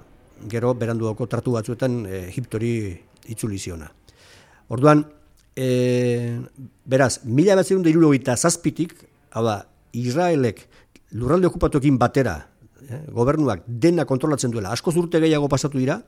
gero 0.50 0.74
beranduako 0.74 1.28
tratu 1.28 1.58
batzuetan 1.58 2.06
e, 2.06 2.28
Egiptori 2.30 2.74
itzuliziona. 3.30 3.90
Orduan, 4.72 5.04
e, 5.56 6.40
beraz, 6.86 7.22
mila 7.26 7.56
bat 7.56 7.68
zirun 7.68 7.84
da 8.24 8.36
zazpitik, 8.36 8.96
hau 9.32 9.44
da, 9.44 9.66
Israelek 9.94 10.68
lurralde 11.12 11.48
okupatuekin 11.48 11.98
batera, 12.00 12.48
eh, 12.88 13.04
gobernuak 13.12 13.64
dena 13.68 14.06
kontrolatzen 14.06 14.52
duela, 14.52 14.72
asko 14.72 14.92
zurte 14.92 15.20
gehiago 15.20 15.50
pasatu 15.50 15.78
dira, 15.78 16.02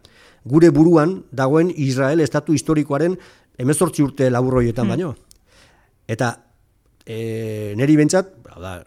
gure 0.45 0.69
buruan 0.69 1.23
dagoen 1.31 1.71
Israel 1.75 2.19
estatu 2.19 2.53
historikoaren 2.53 3.17
emezortzi 3.57 4.03
urte 4.03 4.29
laburroietan 4.29 4.85
hmm. 4.85 4.89
baino. 4.89 5.15
Eta 6.07 6.33
e, 7.05 7.73
neri 7.75 7.95
bentsat, 7.99 8.31
da, 8.59 8.77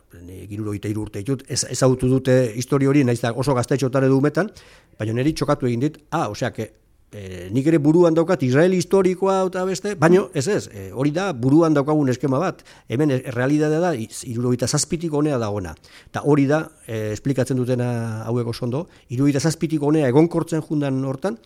giruro 0.49 0.73
gita 0.73 0.89
urte 0.97 1.21
ditut, 1.21 1.45
ez, 1.49 1.65
ezagutu 1.71 2.09
dute 2.09 2.53
histori 2.57 2.87
hori, 2.87 3.05
naiz 3.05 3.21
da 3.21 3.33
oso 3.33 3.55
gaztetxotan 3.55 4.09
edo 4.09 4.17
umetan, 4.17 4.51
baina 4.99 5.13
neri 5.13 5.35
txokatu 5.35 5.67
egin 5.67 5.81
dit, 5.81 5.99
ah, 6.11 6.29
osea, 6.31 6.53
que, 6.53 6.71
e, 7.13 7.49
nik 7.55 7.67
ere 7.67 7.79
buruan 7.83 8.15
daukat 8.15 8.43
Israel 8.47 8.75
historikoa 8.77 9.39
eta 9.47 9.65
beste, 9.69 9.95
baino 9.99 10.29
ez 10.35 10.47
ez, 10.49 10.69
e, 10.73 10.91
hori 10.93 11.13
da 11.15 11.33
buruan 11.33 11.75
daukagun 11.75 12.11
eskema 12.13 12.41
bat, 12.43 12.63
hemen 12.89 13.15
e, 13.15 13.19
realidadea 13.35 13.81
da, 13.83 13.93
iruro 14.29 14.53
gita 14.55 14.69
zazpitik 14.69 15.15
honea 15.15 15.39
dagoena, 15.43 15.75
eta 16.11 16.23
hori 16.25 16.47
da, 16.51 16.63
e, 16.87 17.13
esplikatzen 17.17 17.59
dutena 17.59 17.91
haueko 18.27 18.55
sondo, 18.55 18.87
iruro 19.09 19.33
gita 19.33 19.41
zazpitik 19.41 19.83
honea 19.83 20.09
egonkortzen 20.13 20.65
jundan 20.67 21.05
hortan, 21.05 21.39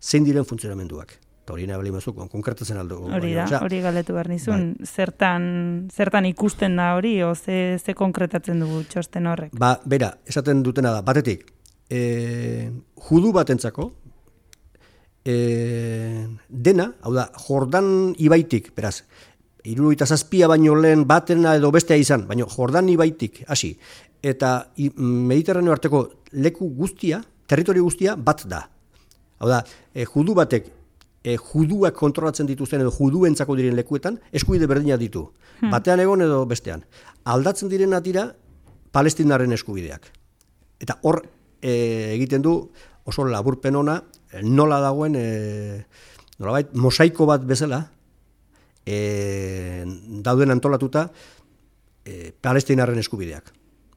zein 0.00 0.24
diren 0.24 0.46
funtzionamenduak 0.46 1.18
eta 1.48 1.54
hori 1.54 1.64
nahi 1.64 1.90
mazu, 1.90 2.12
konkretatzen 2.28 2.76
aldo. 2.76 2.98
Hori 3.08 3.30
da, 3.32 3.46
hori 3.64 3.78
galetu 3.80 4.12
behar 4.12 4.28
nizun, 4.28 4.74
bai. 4.76 4.86
zertan, 4.86 5.46
zertan 5.88 6.26
ikusten 6.28 6.76
da 6.76 6.90
hori, 6.98 7.14
o 7.24 7.32
ze, 7.34 7.78
ze 7.80 7.94
konkretatzen 7.96 8.60
dugu 8.60 8.82
txosten 8.84 9.26
horrek? 9.26 9.54
Ba, 9.56 9.78
bera, 9.88 10.12
esaten 10.28 10.60
dutena 10.62 10.92
da, 10.92 11.00
batetik, 11.06 11.46
e, 11.88 12.68
judu 13.08 13.32
batentzako, 13.32 13.88
e, 15.28 16.28
dena, 16.48 16.92
hau 17.04 17.12
da, 17.12 17.28
Jordan 17.44 18.14
ibaitik, 18.16 18.70
beraz, 18.76 19.02
iruru 19.68 19.92
eta 19.92 20.06
zazpia 20.08 20.48
baino 20.48 20.76
lehen 20.78 21.04
batena 21.08 21.54
edo 21.58 21.70
bestea 21.74 21.98
izan, 22.00 22.24
baino 22.28 22.48
Jordan 22.48 22.88
ibaitik, 22.88 23.42
hasi, 23.48 23.74
eta 24.24 24.70
mediterraneo 24.96 25.74
arteko 25.74 26.06
leku 26.32 26.70
guztia, 26.78 27.20
territorio 27.48 27.84
guztia, 27.84 28.16
bat 28.16 28.46
da. 28.48 28.64
Hau 29.38 29.52
da, 29.52 29.62
e, 29.92 30.06
judu 30.08 30.34
batek 30.38 30.72
e, 31.22 31.36
juduak 31.36 31.96
kontrolatzen 31.98 32.48
dituzten 32.48 32.82
edo 32.82 32.92
juduentzako 32.94 33.56
diren 33.58 33.76
lekuetan 33.78 34.18
eskubide 34.32 34.66
berdina 34.70 34.96
ditu. 34.98 35.28
Hmm. 35.60 35.70
Batean 35.74 36.00
egon 36.02 36.24
edo 36.24 36.44
bestean. 36.48 36.84
Aldatzen 37.28 37.70
diren 37.70 37.94
atira 37.94 38.30
palestinaren 38.94 39.52
eskubideak. 39.54 40.08
Eta 40.80 40.98
hor 41.02 41.20
e, 41.60 41.72
egiten 42.16 42.42
du 42.42 42.54
oso 43.08 43.24
laburpen 43.28 43.76
ona 43.76 44.00
nola 44.42 44.80
dagoen 44.84 45.16
e, 45.16 45.84
nolabait 46.38 46.74
mosaiko 46.74 47.26
bat 47.26 47.44
bezala 47.46 47.84
e, 48.86 49.84
dauden 50.24 50.50
antolatuta 50.54 51.08
e, 52.04 52.32
palestinaren 52.40 52.98
eskubideak. 52.98 53.54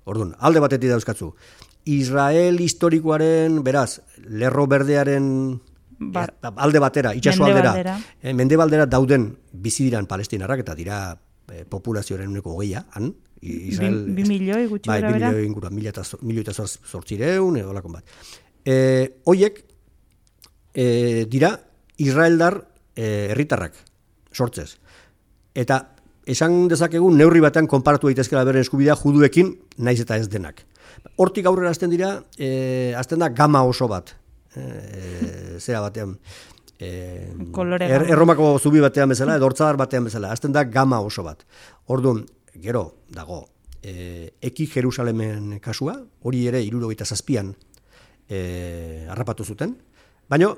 Orduan, 0.10 0.34
alde 0.40 0.62
batetik 0.64 0.90
dauzkatzu. 0.90 1.34
Israel 1.92 2.60
historikoaren, 2.62 3.62
beraz, 3.66 4.02
lerro 4.28 4.68
berdearen 4.70 5.60
Bar, 6.02 6.32
alde 6.58 6.80
batera, 6.82 7.12
itxaso 7.14 7.46
aldera, 7.46 7.94
eh, 8.24 8.32
mendebaldera 8.34 8.88
dauden 8.90 9.28
bizi 9.54 9.84
diran 9.86 10.08
palestinarrak 10.10 10.64
eta 10.64 10.74
dira 10.74 10.96
eh, 11.54 11.62
populazioaren 11.70 12.32
uneko 12.32 12.56
hogeia, 12.56 12.82
han, 12.98 13.12
Israel... 13.42 14.00
Bi, 14.10 14.26
milioi 14.26 14.66
gutxi 14.70 14.90
bai, 14.90 14.98
bi 15.04 15.12
milioi 15.20 15.46
ingura, 15.46 15.70
mila 15.70 15.94
eta 15.94 16.02
zortzireun, 16.66 17.60
edo 17.62 17.76
bat. 17.94 18.02
E, 18.66 18.74
eh, 18.74 19.06
oiek, 19.30 19.62
e, 20.74 21.26
dira, 21.30 21.56
Israeldar 21.98 22.64
herritarrak 22.96 23.74
sortzez. 24.34 24.76
Eta 25.56 25.80
esan 26.30 26.68
dezakegun 26.72 27.18
neurri 27.18 27.42
batean 27.44 27.68
konparatu 27.68 28.10
daitezkela 28.10 28.44
beren 28.48 28.64
eskubidea 28.64 28.96
juduekin 29.00 29.56
naiz 29.78 30.00
eta 30.04 30.18
ez 30.18 30.30
denak. 30.30 30.64
Hortik 31.18 31.48
aurrera 31.50 31.72
azten 31.74 31.92
dira, 31.92 32.16
e, 32.38 32.94
azten 32.98 33.20
da 33.20 33.30
gama 33.34 33.64
oso 33.68 33.88
bat 33.92 34.14
e, 34.56 35.58
zera 35.60 35.82
batean 35.82 36.16
e, 36.82 36.90
er, 37.88 38.06
erromako 38.10 38.54
zubi 38.60 38.82
batean 38.84 39.12
bezala, 39.14 39.38
edo 39.38 39.48
hortzadar 39.48 39.80
batean 39.80 40.08
bezala, 40.10 40.32
azten 40.32 40.54
da 40.54 40.64
gama 40.64 41.02
oso 41.02 41.24
bat. 41.26 41.44
Orduan, 41.94 42.24
gero, 42.62 42.86
dago, 43.10 43.44
e, 43.82 44.32
eki 44.52 44.68
Jerusalemen 44.68 45.60
kasua, 45.64 45.98
hori 46.24 46.46
ere 46.52 46.62
irurogeita 46.66 47.06
zazpian 47.06 47.54
e, 48.28 49.08
harrapatu 49.10 49.46
zuten, 49.46 49.76
baina, 50.32 50.54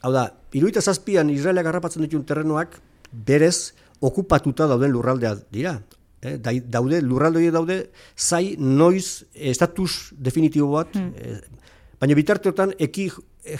hau 0.00 0.12
da, 0.14 0.26
irurogeita 0.56 0.82
zazpian 0.82 1.30
Israelak 1.30 1.68
harrapatzen 1.68 2.04
ditun 2.06 2.24
terrenoak, 2.26 2.78
berez, 3.12 3.72
okupatuta 4.00 4.66
dauden 4.70 4.94
lurraldea 4.94 5.34
dira. 5.52 5.76
Eh, 6.20 6.36
daude, 6.40 7.00
lurralde 7.04 7.50
daude, 7.52 7.78
zai 8.16 8.56
noiz 8.58 9.24
estatus 9.34 10.12
definitibo 10.16 10.72
bat, 10.72 10.96
hmm. 10.96 11.58
Baina 12.00 12.16
bitarteotan 12.16 12.72
eki 12.80 13.10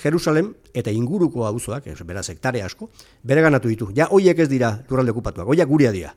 Jerusalem 0.01 0.55
eta 0.73 0.93
inguruko 0.93 1.45
auzoak, 1.45 1.91
beraz 2.09 2.31
hektare 2.33 2.63
asko, 2.65 2.89
bere 3.23 3.43
ganatu 3.45 3.69
ditu. 3.69 3.91
Ja 3.97 4.07
hoiek 4.09 4.39
ez 4.41 4.49
dira 4.49 4.73
lurralde 4.89 5.13
okupatuak, 5.13 5.49
hoiak 5.53 5.69
guria 5.69 5.93
dira. 5.93 6.15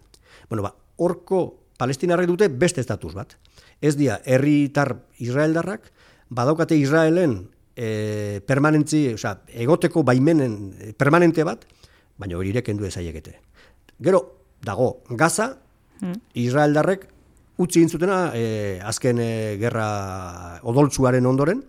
Bueno, 0.48 0.64
ba, 0.64 0.72
horko 1.04 1.42
palestinarrek 1.80 2.30
dute 2.30 2.48
beste 2.48 2.80
estatus 2.80 3.12
bat. 3.18 3.36
Ez 3.84 3.98
dira 4.00 4.22
herritar 4.24 4.96
israeldarrak, 5.20 5.92
badaukate 6.30 6.78
Israelen 6.80 7.50
e, 7.75 8.42
permanentzi, 8.46 9.06
oza, 9.13 9.38
egoteko 9.48 10.03
baimenen 10.03 10.58
e, 10.80 10.94
permanente 10.94 11.46
bat, 11.48 11.65
baina 12.18 12.38
hori 12.38 12.53
ireken 12.53 12.77
du 12.77 12.86
ezaiekete. 12.86 13.38
Gero, 14.03 14.24
dago, 14.63 15.03
Gaza, 15.10 15.53
hmm. 16.01 16.20
Israeldarrek 16.44 17.08
utzi 17.63 17.84
intzutena 17.84 18.32
e, 18.36 18.80
azken 18.84 19.22
e, 19.22 19.32
gerra 19.62 19.88
odoltzuaren 20.70 21.25
ondoren, 21.30 21.63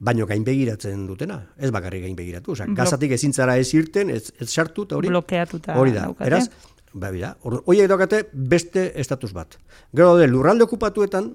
baino 0.00 0.24
gainbegiratzen 0.26 1.04
dutena, 1.06 1.36
ez 1.60 1.68
bakarrik 1.74 2.06
gainbegiratu, 2.06 2.54
osea, 2.54 2.66
gazatik 2.76 3.12
ezintzara 3.18 3.58
ez 3.60 3.68
irten, 3.76 4.10
ez, 4.14 4.30
ez 4.40 4.48
sartu, 4.48 4.86
eta 4.88 4.96
hori, 4.96 5.10
blokeatuta 5.12 5.76
hori 5.76 5.92
da, 5.92 6.06
daukate. 6.08 6.30
eraz, 6.30 6.70
ba, 6.94 7.10
bida, 7.12 7.34
horiek 7.44 7.88
daukate 7.90 8.22
beste 8.32 8.86
estatus 9.00 9.34
bat. 9.36 9.58
Gero 9.92 10.14
de, 10.16 10.26
lurralde 10.30 10.64
okupatuetan, 10.64 11.34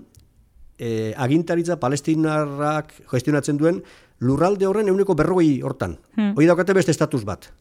e, 0.77 1.13
agintaritza 1.17 1.79
palestinarrak 1.79 2.93
gestionatzen 3.11 3.57
duen, 3.57 3.81
lurralde 4.19 4.67
horren 4.67 4.89
euneko 4.91 5.15
berrogei 5.15 5.61
hortan. 5.63 5.97
Hmm. 6.15 6.33
Hoi 6.35 6.47
daukate 6.47 6.75
beste 6.77 6.93
estatus 6.95 7.23
bat. 7.27 7.51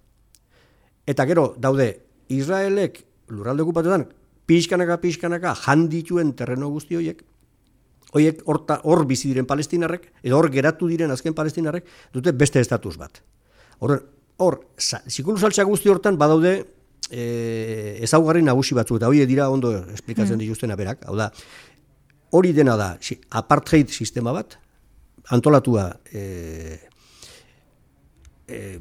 Eta 1.07 1.27
gero, 1.29 1.53
daude, 1.59 1.89
Israelek 2.33 3.03
lurralde 3.29 3.65
okupatuetan, 3.65 4.09
pixkanaka, 4.47 5.01
pixkanaka, 5.03 5.55
jandituen 5.67 6.33
terreno 6.39 6.71
guzti 6.73 6.97
horiek, 7.01 7.25
Hoiek 8.15 8.45
horta 8.47 8.77
hor 8.87 9.03
bizi 9.11 9.33
diren 9.33 9.47
palestinarrek 9.51 10.05
edo 10.23 10.39
hor 10.39 10.47
geratu 10.55 10.87
diren 10.87 11.11
azken 11.11 11.35
palestinarrek 11.35 11.89
dute 12.15 12.31
beste 12.31 12.63
estatus 12.63 12.95
bat. 13.01 13.19
Hor 13.83 13.97
hor 14.39 14.61
sikulu 14.79 15.39
saltza 15.39 15.67
guzti 15.67 15.91
hortan 15.91 16.19
badaude 16.19 16.55
eh 17.11 17.99
ezaugarri 18.07 18.43
nagusi 18.43 18.75
batzu 18.75 18.97
eta 18.97 19.11
hoiek 19.11 19.29
dira 19.29 19.49
ondo 19.51 19.73
esplikatzen 19.93 20.37
mm. 20.37 20.45
dituztena 20.45 20.77
berak. 20.79 21.03
Hau 21.07 21.17
da 21.19 21.33
hori 22.35 22.53
dena 22.53 22.75
da 22.77 22.97
si, 23.01 23.17
apartheid 23.31 23.89
sistema 23.89 24.33
bat 24.35 24.59
antolatua 25.31 25.89
eh 26.13 26.81
e, 28.49 28.79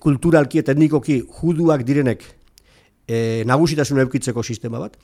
kulturalki 0.00 0.62
eta 0.62 0.72
etnikoki 0.72 1.20
juduak 1.40 1.84
direnek 1.86 2.24
e, 3.08 3.42
nagusitasun 3.48 4.00
eukitzeko 4.04 4.42
sistema 4.42 4.80
bat. 4.82 4.96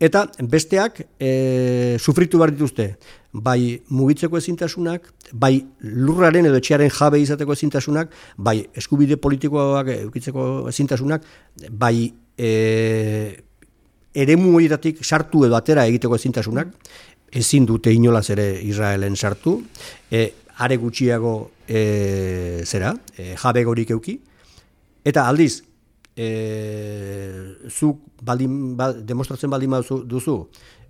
Eta 0.00 0.24
besteak 0.48 1.02
e, 1.20 1.98
sufritu 2.00 2.38
behar 2.40 2.54
dituzte, 2.54 2.86
bai 3.32 3.82
mugitzeko 3.92 4.38
ezintasunak, 4.40 5.10
bai 5.32 5.58
lurraren 5.82 6.48
edo 6.48 6.56
etxearen 6.56 6.88
jabe 6.94 7.20
izateko 7.20 7.52
ezintasunak, 7.52 8.14
bai 8.38 8.62
eskubide 8.80 9.20
politikoak 9.20 9.92
eukitzeko 9.98 10.46
ezintasunak, 10.72 11.26
bai 11.70 12.14
e, 12.38 12.50
ere 14.14 14.34
horietatik 14.40 15.04
sartu 15.04 15.44
edo 15.46 15.58
atera 15.58 15.84
egiteko 15.86 16.16
ezintasunak, 16.16 16.72
ezin 17.32 17.66
dute 17.66 17.92
inolaz 17.94 18.28
ere 18.30 18.46
Israelen 18.62 19.16
sartu, 19.16 19.60
e, 20.10 20.32
are 20.58 20.76
gutxiago 20.76 21.50
e, 21.68 22.62
zera, 22.66 22.94
e, 23.16 23.34
jabe 23.38 23.64
gorik 23.64 23.90
euki, 23.94 24.18
eta 25.04 25.26
aldiz, 25.28 25.62
e, 26.16 26.28
zuk 27.70 28.02
baldin, 28.22 28.76
ba, 28.76 28.90
demostratzen 28.92 29.50
baldin 29.50 29.78
duzu, 30.08 30.36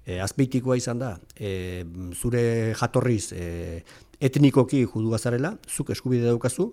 e, 0.05 0.19
azpeitikoa 0.21 0.79
izan 0.81 0.99
da, 1.03 1.15
e, 1.37 1.85
zure 2.17 2.75
jatorriz 2.79 3.33
e, 3.33 3.83
etnikoki 4.21 4.85
judu 4.85 5.13
bazarela, 5.13 5.55
zuk 5.69 5.93
eskubide 5.95 6.27
daukazu, 6.29 6.73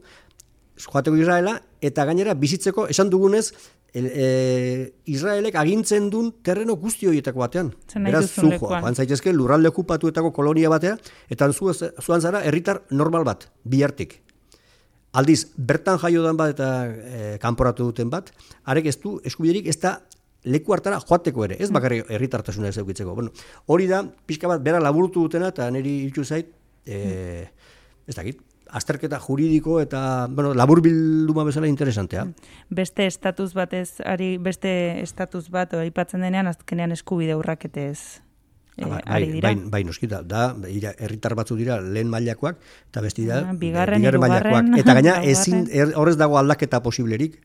joateko 0.78 1.18
Israela, 1.18 1.58
eta 1.82 2.06
gainera 2.06 2.36
bizitzeko, 2.38 2.88
esan 2.94 3.10
dugunez, 3.10 3.52
e, 3.94 4.02
e, 4.06 4.94
Israelek 5.06 5.56
agintzen 5.56 6.10
duen 6.14 6.32
terreno 6.46 6.76
guzti 6.78 7.08
horietako 7.10 7.42
batean. 7.44 7.72
Beraz, 8.06 8.28
zu 8.30 8.52
joan 8.60 8.96
zaitezke 8.96 9.34
lurralde 9.34 9.72
okupatuetako 9.74 10.32
kolonia 10.36 10.70
batea, 10.70 10.98
eta 11.30 11.52
zu, 11.52 11.72
zuan 11.74 12.22
zara 12.22 12.44
herritar 12.46 12.84
normal 12.92 13.26
bat, 13.28 13.50
bihartik. 13.64 14.20
Aldiz, 15.18 15.48
bertan 15.58 15.98
jaio 16.02 16.22
den 16.26 16.38
bat 16.38 16.54
eta 16.54 16.70
e, 16.86 17.38
kanporatu 17.42 17.90
duten 17.90 18.12
bat, 18.14 18.30
arek 18.66 18.92
ez 18.92 18.98
du, 19.02 19.18
eskubiderik 19.26 19.70
ez 19.72 19.80
da 19.82 19.98
leku 20.48 20.76
hartara 20.76 21.00
joateko 21.02 21.48
ere, 21.48 21.58
ez 21.60 21.72
bakarri 21.74 22.04
herritartasuna 22.08 22.70
ez 22.70 22.78
eukitzeko. 22.78 23.16
Bueno, 23.18 23.34
hori 23.66 23.88
da, 23.90 24.04
pixka 24.30 24.52
bat, 24.52 24.62
bera 24.64 24.82
laburutu 24.84 25.26
dutena, 25.26 25.50
eta 25.56 25.72
niri 25.74 26.04
hiltzu 26.06 26.28
zait, 26.28 26.52
e, 26.86 27.48
ez 28.08 28.16
dakit, 28.16 28.44
azterketa 28.70 29.20
juridiko 29.20 29.80
eta, 29.82 30.28
bueno, 30.30 30.54
labur 30.54 30.82
bilduma 30.82 31.44
bezala 31.48 31.68
interesantea. 31.68 32.28
Beste 32.70 33.08
estatus 33.08 33.54
batez, 33.58 34.00
ari 34.06 34.38
beste 34.38 34.72
estatus 35.02 35.50
bat, 35.54 35.74
aipatzen 35.74 36.24
denean, 36.26 36.48
azkenean 36.48 36.96
eskubide 36.96 37.36
urraketez 37.36 38.22
eh, 38.78 38.86
bai, 38.86 39.02
ari 39.06 39.32
dira. 39.32 39.52
Bai, 39.52 39.72
bai 39.78 39.84
noskita, 39.88 40.22
da, 40.24 40.50
herritar 40.98 41.36
batzu 41.40 41.58
dira 41.60 41.80
lehen 41.82 42.10
mailakoak 42.14 42.60
eta 42.90 43.04
beste 43.06 43.24
dira, 43.24 43.44
ah, 43.50 43.58
bigarren, 43.58 44.02
bigarren 44.02 44.74
Eta 44.78 44.98
gaina, 44.98 45.20
ezin, 45.34 45.68
er, 45.72 45.94
horrez 45.96 46.18
dago 46.20 46.40
aldaketa 46.40 46.82
posiblerik, 46.86 47.40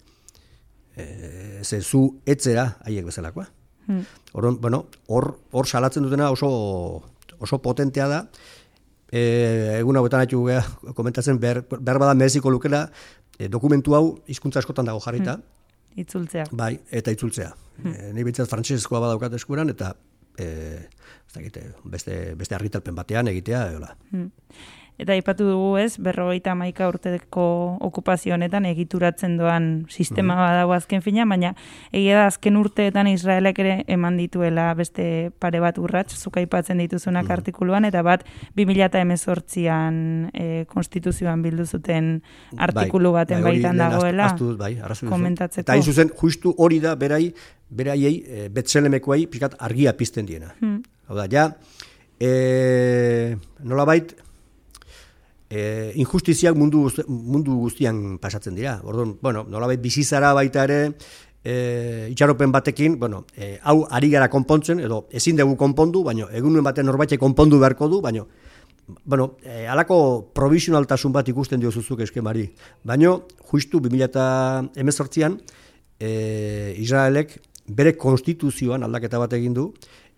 e, 0.96 1.60
ze 1.64 1.80
zu 1.82 2.20
etzera 2.26 2.76
haiek 2.84 3.06
bezalakoa. 3.06 3.48
Hmm. 3.86 4.04
bueno, 4.60 4.86
hor, 5.08 5.38
hor 5.50 5.66
salatzen 5.66 6.04
dutena 6.04 6.30
oso, 6.30 7.02
oso 7.38 7.58
potentea 7.62 8.06
da, 8.06 8.20
e, 9.12 9.78
egun 9.78 9.98
hauetan 10.00 10.24
haitu 10.24 10.42
komentatzen, 10.96 11.38
behar, 11.40 11.62
behar 11.78 12.00
bada 12.00 12.14
meziko 12.18 12.50
lukela, 12.50 12.86
e, 13.38 13.48
dokumentu 13.52 13.96
hau 13.98 14.06
hizkuntza 14.26 14.62
askotan 14.62 14.88
dago 14.88 15.02
jarrita. 15.04 15.36
Hmm. 15.36 16.00
Itzultzea. 16.02 16.46
Bai, 16.56 16.72
eta 16.90 17.12
itzultzea. 17.12 17.52
Hmm. 17.82 17.92
E, 17.92 18.12
Nei 18.16 18.24
bintzat 18.24 18.50
frantzeskoa 18.50 19.02
badaukat 19.04 19.36
eskueran, 19.36 19.72
eta 19.74 19.92
e, 20.40 20.48
beste, 21.84 22.16
beste 22.38 22.56
argitalpen 22.56 22.96
batean 22.96 23.28
egitea. 23.32 23.66
Eola. 23.76 23.92
Hmm. 24.10 24.30
Eta 25.02 25.16
ipatu 25.18 25.48
dugu 25.48 25.70
ez, 25.82 25.96
berrogeita 25.98 26.54
maika 26.54 26.86
urteko 26.86 27.44
okupazio 27.82 28.36
honetan 28.36 28.68
egituratzen 28.70 29.36
doan 29.40 29.70
sistema 29.90 30.36
mm 30.36 30.40
badago 30.42 30.72
azken 30.74 31.02
fina, 31.04 31.24
baina 31.28 31.52
egia 31.94 32.16
da 32.20 32.26
azken 32.30 32.56
urteetan 32.58 33.08
Israelek 33.10 33.58
ere 33.62 33.74
eman 33.90 34.16
dituela 34.18 34.68
beste 34.78 35.04
pare 35.42 35.60
bat 35.62 35.78
urrats, 35.78 36.16
zuka 36.18 36.42
ipatzen 36.44 36.80
dituzunak 36.82 37.26
mm 37.26 37.36
artikuluan, 37.36 37.86
eta 37.88 38.02
bat 38.06 38.24
2018an 38.58 40.00
e, 40.32 40.64
konstituzioan 40.70 41.42
bildu 41.42 41.66
zuten 41.66 42.14
artikulu 42.56 43.12
bai, 43.12 43.24
baten 43.24 43.42
bai, 43.42 43.52
baitan 43.56 43.82
dagoela. 43.82 44.30
Aztu, 44.32 44.54
bai, 44.58 44.74
komentatzeko. 45.08 45.66
Eta 45.66 45.76
hain 45.76 45.86
zuzen, 45.86 46.12
justu 46.22 46.54
hori 46.58 46.80
da, 46.82 46.94
berai, 46.98 47.24
beraiei, 47.70 48.18
e, 48.22 48.48
betzelemekoai, 48.52 49.24
pixkat 49.32 49.58
argia 49.58 49.96
pizten 49.98 50.28
diena. 50.28 50.52
Mm. 50.60 50.82
Hau 51.08 51.18
da, 51.18 51.26
ja, 51.32 51.48
e, 52.22 53.36
nola 53.66 53.88
bait, 53.88 54.14
e, 55.52 55.92
injustiziak 56.00 56.56
mundu, 56.56 56.86
mundu 57.08 57.58
guztian 57.66 58.16
pasatzen 58.18 58.56
dira. 58.56 58.78
Orduan, 58.84 59.18
bueno, 59.20 59.44
nolabait 59.44 59.80
bizizara 59.82 60.32
baita 60.32 60.64
ere, 60.64 60.78
e, 61.44 62.08
itxaropen 62.14 62.54
batekin, 62.54 62.96
bueno, 62.98 63.26
e, 63.36 63.58
hau 63.62 63.82
ari 63.90 64.08
gara 64.14 64.30
konpontzen, 64.32 64.80
edo 64.80 65.04
ezin 65.12 65.36
dugu 65.36 65.58
konpondu, 65.60 66.04
baina 66.06 66.30
egunen 66.32 66.64
batean 66.64 66.88
norbaitek 66.88 67.20
konpondu 67.20 67.60
beharko 67.60 67.90
du, 67.92 68.00
baina 68.00 68.24
bueno, 69.04 69.36
e, 69.44 69.66
alako 69.70 70.30
provisionaltasun 70.34 71.12
bat 71.12 71.28
ikusten 71.28 71.60
dio 71.60 71.70
zuzuk 71.70 72.00
eskemari. 72.02 72.48
Baina, 72.84 73.14
justu 73.52 73.80
2018an, 73.84 75.36
e, 76.00 76.74
Israelek 76.82 77.36
bere 77.68 77.94
konstituzioan 77.96 78.82
aldaketa 78.82 79.20
bat 79.22 79.36
egin 79.38 79.54
du, 79.54 79.68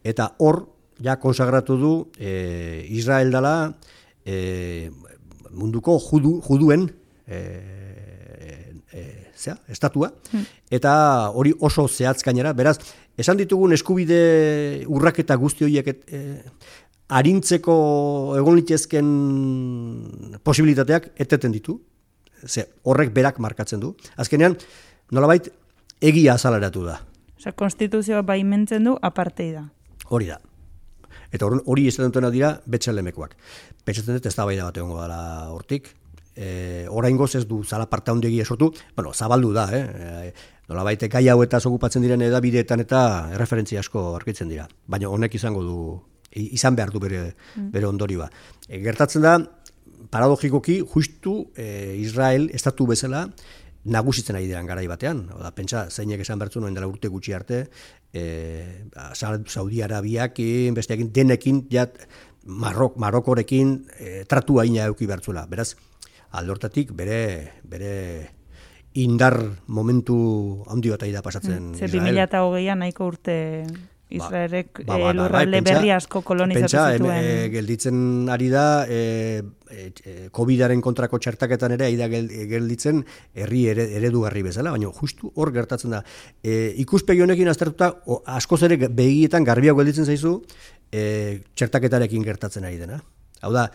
eta 0.04 0.30
hor, 0.38 0.64
ja, 1.02 1.18
konsagratu 1.20 1.76
du 1.76 1.92
e, 2.18 2.86
Israel 2.94 3.34
dela, 3.34 3.54
e, 4.24 4.90
munduko 5.54 5.96
judu, 6.02 6.36
juduen 6.46 6.88
e, 7.26 7.38
e, 8.92 9.04
zera, 9.36 9.56
estatua, 9.68 10.10
hmm. 10.32 10.44
eta 10.74 10.94
hori 11.34 11.54
oso 11.60 11.86
zehatz 11.88 12.22
gainera, 12.24 12.52
beraz, 12.52 12.78
esan 13.18 13.38
ditugun 13.40 13.74
eskubide 13.76 14.84
urraketa 14.90 15.36
guzti 15.40 15.66
horiek 15.66 15.90
e, 15.94 16.22
arintzeko 17.14 17.74
egon 18.38 18.56
litezken 18.58 19.10
posibilitateak 20.44 21.12
eteten 21.20 21.52
ditu, 21.52 21.78
ze 22.46 22.66
horrek 22.84 23.12
berak 23.14 23.38
markatzen 23.40 23.80
du. 23.80 23.94
Azkenean, 24.16 24.56
nolabait, 25.12 25.48
egia 26.00 26.34
azalaratu 26.34 26.84
da. 26.86 26.98
Osa, 27.38 27.52
konstituzioa 27.52 28.22
baimentzen 28.22 28.84
du 28.88 28.96
apartei 29.02 29.52
da. 29.52 29.66
Hori 30.08 30.30
da. 30.32 30.38
Eta 31.34 31.50
hori 31.50 31.88
ez 31.90 31.96
dutena 31.98 32.30
dira 32.30 32.54
betxelemekoak. 32.70 33.34
Pentsatzen 33.84 34.18
dut 34.18 34.26
ez 34.30 34.34
da 34.36 34.46
bai 34.46 34.56
da 34.56 34.68
bat 34.68 34.78
egongo 34.78 35.00
dela 35.02 35.20
hortik. 35.50 35.90
E, 36.34 36.86
orain 36.90 37.18
ez 37.34 37.44
du 37.46 37.62
zala 37.64 37.86
parta 37.86 38.12
hondegi 38.12 38.40
esortu, 38.40 38.72
bueno, 38.96 39.12
zabaldu 39.12 39.52
da, 39.52 39.68
eh? 39.70 39.82
E, 39.82 40.32
nola 40.68 40.82
baite 40.82 41.08
gai 41.08 41.28
hau 41.28 41.42
eta 41.42 41.60
zokupatzen 41.60 42.02
diren 42.02 42.22
edabideetan 42.22 42.80
eta 42.80 43.30
referentzia 43.36 43.80
asko 43.80 44.14
arkitzen 44.16 44.48
dira. 44.48 44.66
Baina 44.86 45.08
honek 45.08 45.34
izango 45.34 45.62
du, 45.62 46.00
izan 46.32 46.74
behar 46.74 46.90
du 46.90 47.00
bere, 47.00 47.34
mm. 47.56 47.70
bere 47.70 47.86
ondori 47.86 48.16
ba. 48.16 48.30
E, 48.68 48.80
gertatzen 48.82 49.22
da, 49.22 49.38
paradogikoki, 50.10 50.80
justu 50.94 51.50
e, 51.56 51.96
Israel 51.98 52.50
estatu 52.52 52.86
bezala, 52.86 53.28
nagusitzen 53.84 54.36
ari 54.36 54.48
diren 54.48 54.66
garai 54.66 54.86
batean. 54.88 55.26
Oda, 55.36 55.50
pentsa, 55.56 55.86
zeinek 55.90 56.22
esan 56.24 56.40
bertzu 56.40 56.62
noen 56.62 56.76
dela 56.76 56.88
urte 56.88 57.10
gutxi 57.12 57.34
arte, 57.36 57.64
e, 58.12 58.24
Saudi 59.14 59.82
Arabiak, 59.84 60.40
besteakin, 60.74 61.12
denekin, 61.12 61.66
jat, 61.70 61.98
Marok, 62.44 62.96
Marokorekin 63.00 63.74
e, 63.98 64.24
tratu 64.28 64.60
haina 64.60 64.88
euki 64.90 65.08
bertzula. 65.08 65.46
Beraz, 65.48 65.74
aldortatik 66.36 66.92
bere, 66.96 67.60
bere 67.64 67.94
indar 68.94 69.38
momentu 69.66 70.64
handi 70.70 70.92
bat 70.92 71.02
da 71.02 71.22
pasatzen 71.22 71.72
mm, 71.72 71.78
Ze 71.78 71.88
2008an 71.90 72.78
nahiko 72.78 73.08
urte 73.10 73.36
Israelek 74.12 74.82
ba, 74.84 74.98
ba, 74.98 75.12
ba, 75.16 75.28
bai, 75.32 75.60
berri 75.64 75.90
asko 75.94 76.20
kolonizatu 76.26 76.68
pentsa, 76.68 76.82
zituen. 76.92 77.24
E, 77.24 77.48
gelditzen 77.54 78.28
ari 78.30 78.50
da, 78.52 78.64
e, 78.84 79.40
e, 79.70 80.14
COVID-aren 80.34 80.82
kontrako 80.84 81.18
txertaketan 81.18 81.74
ere, 81.78 81.88
aida 81.88 82.08
gelditzen 82.12 83.00
herri 83.32 83.64
eredugarri 83.72 84.44
bezala, 84.44 84.74
baina 84.76 84.92
justu 85.00 85.32
hor 85.34 85.54
gertatzen 85.56 85.96
da. 85.96 86.04
E, 86.44 86.74
ikuspegi 86.84 87.24
honekin 87.24 87.48
aztertuta, 87.50 87.90
askoz 88.36 88.62
ere 88.68 88.78
begietan 88.88 89.46
garbiago 89.48 89.80
gelditzen 89.80 90.06
zaizu, 90.06 90.36
e, 90.92 91.40
txertaketarekin 91.56 92.28
gertatzen 92.28 92.68
ari 92.68 92.78
dena. 92.84 93.00
Hau 93.44 93.52
da, 93.56 93.68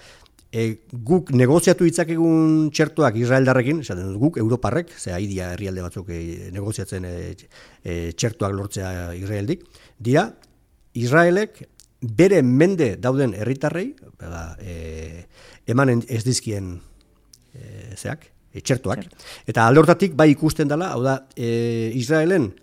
e, 0.51 0.65
guk 0.91 1.31
negoziatu 1.35 1.85
egun 1.85 2.69
txertuak 2.73 3.17
Israeldarrekin, 3.21 3.81
esaten 3.81 4.07
dut 4.09 4.19
guk 4.21 4.37
Europarrek, 4.41 4.91
ze 4.97 5.13
haidia 5.13 5.51
herrialde 5.53 5.81
batzuk 5.85 6.09
e, 6.09 6.49
negoziatzen 6.51 7.05
e, 7.05 7.35
e, 7.83 8.11
txertuak 8.13 8.53
lortzea 8.53 9.13
Israeldik, 9.13 9.65
dira 9.99 10.29
Israelek 10.93 11.63
bere 12.01 12.41
mende 12.41 12.95
dauden 12.97 13.35
herritarrei, 13.35 13.93
e, 14.63 15.25
emanen 15.67 16.03
ez 16.07 16.23
dizkien 16.25 16.77
e, 17.53 17.95
zeak, 17.95 18.25
e, 18.53 18.61
txertuak, 18.61 19.05
eta 19.49 19.67
aldortatik 19.67 20.15
bai 20.17 20.31
ikusten 20.33 20.71
dela, 20.71 20.93
hau 20.95 21.03
da, 21.05 21.19
e, 21.35 21.91
Israelen 21.99 22.53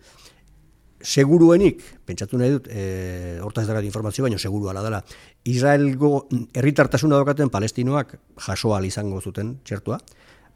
seguruenik, 1.03 1.83
pentsatu 2.07 2.39
nahi 2.41 2.55
dut, 2.57 2.69
e, 2.71 3.39
hortaz 3.45 3.67
darat 3.69 3.85
informazio, 3.85 4.25
baina 4.25 4.39
seguru 4.39 4.71
ala 4.71 4.83
dela, 4.85 5.03
Israelgo 5.45 6.27
herritartasuna 6.55 7.19
daukaten 7.21 7.51
palestinoak 7.53 8.17
jasoal 8.47 8.87
izango 8.89 9.21
zuten 9.21 9.57
txertua, 9.65 9.99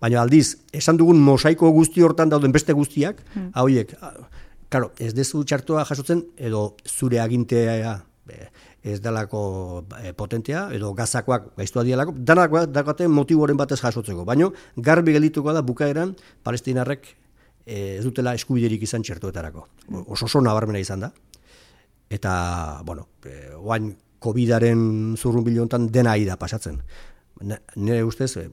baina 0.00 0.22
aldiz, 0.22 0.56
esan 0.72 0.96
dugun 1.00 1.20
mosaiko 1.20 1.70
guzti 1.76 2.02
hortan 2.02 2.32
dauden 2.32 2.52
beste 2.52 2.72
guztiak, 2.72 3.20
hmm. 3.34 3.50
hauiek, 3.54 3.94
claro, 4.68 4.92
ez 4.98 5.12
dezu 5.14 5.44
txertua 5.44 5.84
jasotzen, 5.88 6.24
edo 6.38 6.70
zure 6.88 7.20
agintea 7.20 7.98
ez 8.82 9.00
dalako 9.02 9.84
e, 10.00 10.12
potentea, 10.16 10.68
edo 10.72 10.94
gazakoak 10.96 11.50
gaiztua 11.58 11.84
dialako, 11.84 12.14
danak 12.16 12.54
dakaten 12.72 13.10
motiboren 13.12 13.58
batez 13.58 13.80
jasotzeko, 13.82 14.24
baina 14.24 14.48
garbi 14.76 15.12
geldituko 15.12 15.52
da 15.52 15.60
bukaeran 15.66 16.14
palestinarrek 16.46 17.10
ez 17.66 18.04
dutela 18.04 18.34
eskubiderik 18.34 18.82
izan 18.82 19.02
txertuetarako. 19.02 19.66
Oso 20.06 20.26
oso 20.26 20.40
nabarmena 20.40 20.80
izan 20.80 21.00
da. 21.06 21.12
Eta, 22.10 22.82
bueno, 22.84 23.06
e, 23.24 23.54
oain 23.54 23.92
COVID-aren 24.20 25.16
zurrun 25.16 25.44
bilontan 25.44 25.88
dena 25.92 26.16
da 26.26 26.36
pasatzen. 26.36 26.82
Nire 27.76 28.04
ustez, 28.04 28.36
e, 28.36 28.50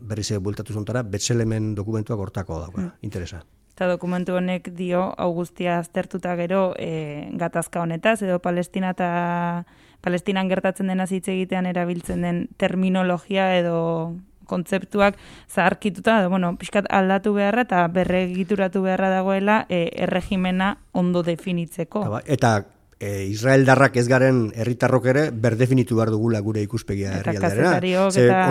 berri 0.00 0.24
ze 0.24 0.38
bultatu 0.38 0.72
zontara, 0.72 1.02
betzelemen 1.02 1.74
dokumentuak 1.74 2.18
hortako 2.18 2.60
dago, 2.60 2.80
mm. 2.80 2.92
interesa. 3.02 3.42
Eta 3.74 3.88
dokumentu 3.88 4.34
honek 4.36 4.70
dio, 4.76 5.14
augustia 5.16 5.78
aztertuta 5.78 6.36
gero, 6.36 6.74
e, 6.78 7.30
gatazka 7.32 7.80
honetaz, 7.80 8.22
edo 8.22 8.38
Palestina 8.38 8.90
eta 8.90 9.64
Palestinan 10.00 10.48
gertatzen 10.48 10.88
dena 10.88 11.06
hitz 11.10 11.28
egitean 11.28 11.66
erabiltzen 11.66 12.22
den 12.22 12.48
terminologia 12.56 13.56
edo 13.58 14.16
kontzeptuak 14.50 15.16
zaharkituta, 15.48 16.18
bueno, 16.32 16.52
pixkat 16.58 16.90
aldatu 16.90 17.34
beharra 17.38 17.64
eta 17.68 17.86
berregituratu 17.94 18.82
beharra 18.86 19.12
dagoela 19.14 19.62
e, 19.68 19.86
erregimena 20.06 20.74
ondo 20.92 21.22
definitzeko. 21.26 22.04
Eta 22.26 22.58
e, 23.00 23.24
Israel 23.24 23.64
darrak 23.64 23.96
ez 23.96 24.06
garen 24.06 24.50
herritarrok 24.54 25.06
ere 25.10 25.24
berdefinitu 25.32 25.96
behar 25.96 26.12
dugula 26.12 26.42
gure 26.44 26.62
ikuspegia 26.62 27.16
herrialderena. 27.18 27.80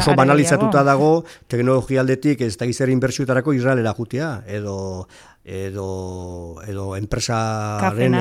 Oso 0.01 0.15
banalizatuta 0.17 0.83
dago 0.83 1.23
teknologia 1.47 2.01
aldetik 2.01 2.41
ez 2.41 2.55
da 2.57 2.67
gizera 2.67 2.91
inbertsiutarako 2.91 3.53
Israelera 3.53 3.93
jutea, 3.93 4.31
edo 4.49 5.07
edo 5.49 5.85
edo 6.67 6.89
enpresaren 6.97 8.17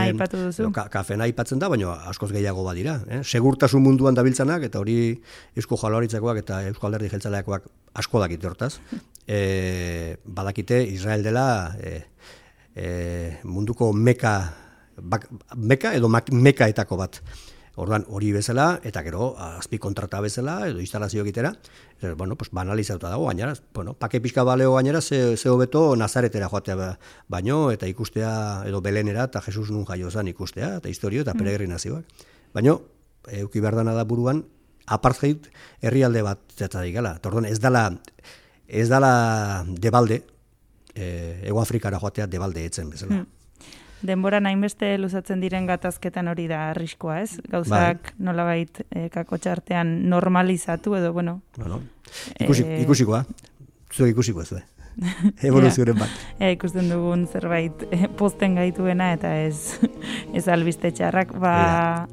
ka, 0.73 0.87
kafena 0.93 1.27
aipatzen 1.27 1.59
da, 1.61 1.69
baina 1.69 1.97
askoz 2.13 2.31
gehiago 2.31 2.63
badira, 2.65 3.01
eh? 3.09 3.21
Segurtasun 3.25 3.83
munduan 3.85 4.17
dabiltzanak 4.17 4.69
eta 4.69 4.81
hori 4.81 5.17
Eusko 5.57 5.81
Jaurlaritzakoak 5.81 6.45
eta 6.45 6.63
Eusko 6.71 6.89
Alderdi 6.89 7.11
Jeltzaleakoak 7.13 7.67
asko 7.99 8.23
dakite 8.23 8.49
hortaz. 8.49 8.77
E, 9.27 10.17
badakite 10.25 10.81
Israel 10.85 11.27
dela 11.27 11.75
e, 11.83 11.99
e, 12.77 12.89
munduko 13.45 13.93
meka 13.93 14.68
bak, 15.03 15.29
meka 15.57 15.95
edo 15.95 16.09
mekaetako 16.09 16.99
bat. 16.99 17.21
Orduan 17.79 18.03
hori 18.11 18.33
bezala 18.35 18.81
eta 18.83 19.05
gero 19.07 19.37
azpi 19.39 19.79
kontrata 19.79 20.19
bezala 20.21 20.57
edo 20.67 20.81
instalazio 20.83 21.23
egitera, 21.23 21.53
e, 22.03 22.11
bueno, 22.19 22.35
pues 22.35 22.51
banalizatuta 22.51 23.09
dago 23.13 23.29
gainera, 23.29 23.55
bueno, 23.73 23.95
pake 23.95 24.21
pizka 24.21 24.43
baleo 24.43 24.75
gainera 24.75 25.01
ze 25.01 25.37
ze 25.37 25.49
hobeto 25.49 25.95
Nazaretera 25.95 26.49
joatea 26.49 26.75
ba, 26.75 26.99
baino 27.29 27.71
eta 27.71 27.87
ikustea 27.87 28.65
edo 28.67 28.81
Belenera 28.81 29.25
eta 29.31 29.41
Jesus 29.41 29.71
nun 29.71 29.85
jaio 29.87 30.11
zen 30.11 30.29
ikustea 30.29 30.77
eta 30.79 30.89
historia 30.89 31.23
eta 31.23 31.35
mm. 31.35 31.39
peregrinazioak. 31.39 32.05
Baino 32.53 32.83
euki 33.31 33.61
berdana 33.61 33.95
da 33.95 34.05
buruan 34.05 34.45
apartheid 34.87 35.47
herrialde 35.81 36.23
bat 36.23 36.41
zeta 36.57 36.83
digala. 36.83 37.21
Orduan 37.25 37.45
ez 37.45 37.61
dala 37.61 37.93
ez 38.67 38.89
dala 38.89 39.65
debalde 39.69 40.25
eh 40.95 41.43
Ego 41.45 41.61
Afrikara 41.61 42.01
joatea 42.01 42.27
debalde 42.27 42.65
etzen 42.67 42.91
bezala. 42.91 43.23
Mm 43.23 43.38
denbora 44.03 44.41
nainbeste 44.41 44.93
luzatzen 44.99 45.43
diren 45.43 45.67
gatazketan 45.69 46.29
hori 46.29 46.47
da 46.51 46.69
arriskoa, 46.71 47.21
ez? 47.25 47.39
Gauzak 47.51 48.11
bai. 48.13 48.17
nolabait 48.31 48.83
e, 48.91 49.09
kako 49.15 49.39
txartean 49.39 49.95
normalizatu 50.09 50.97
edo, 50.99 51.13
bueno. 51.13 51.41
bueno 51.57 51.83
ikusi, 52.41 52.65
e... 52.65 52.83
ikusikoa, 52.83 53.25
zu 53.93 54.07
ikusiko 54.07 54.43
ez, 54.43 54.63
evoluzioaren 55.49 55.99
bat. 55.99 56.15
Ja, 56.41 56.51
ikusten 56.51 56.89
dugun 56.91 57.25
zerbait 57.31 57.85
posten 58.19 58.57
gaituena 58.59 59.13
eta 59.15 59.31
ez 59.45 59.79
ez 60.37 60.47
albiste 60.51 60.91
txarrak, 60.95 61.35
ba, 61.39 61.55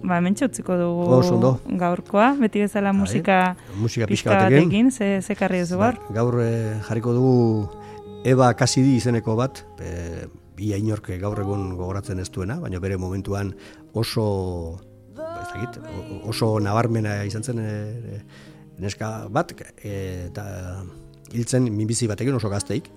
ba 0.04 0.20
hemen 0.20 0.38
txutziko 0.38 0.78
dugu 0.80 1.56
gaurkoa, 1.82 2.34
beti 2.42 2.66
bezala 2.66 2.94
bai. 2.94 3.00
musika, 3.02 3.40
musika 3.82 4.10
pixka 4.10 4.38
batekin, 4.38 4.92
ze, 4.92 5.20
ze 5.22 5.38
karri 5.38 5.64
ez 5.66 5.72
ba, 5.74 5.94
Gaur 6.14 6.42
jarriko 6.88 7.14
dugu 7.18 7.36
Eba 8.26 8.50
Kasidi 8.58 8.96
izeneko 8.98 9.36
bat, 9.38 9.62
e, 9.78 10.26
ia 10.60 10.78
inorke 10.80 11.18
gaur 11.20 11.40
egun 11.40 11.76
gogoratzen 11.76 12.20
ez 12.20 12.30
duena, 12.32 12.60
baina 12.62 12.80
bere 12.80 12.98
momentuan 12.98 13.54
oso 13.94 14.26
ez 15.16 15.48
dakit, 15.54 15.80
oso 16.28 16.56
nabarmena 16.64 17.24
izan 17.28 17.44
zen 17.44 17.62
e, 17.62 18.20
neska 18.82 19.28
bat 19.32 19.54
e, 19.56 19.94
eta 20.30 20.46
hiltzen 21.34 21.70
minbizi 21.72 22.08
batekin 22.12 22.36
oso 22.36 22.52
gazteik 22.52 22.90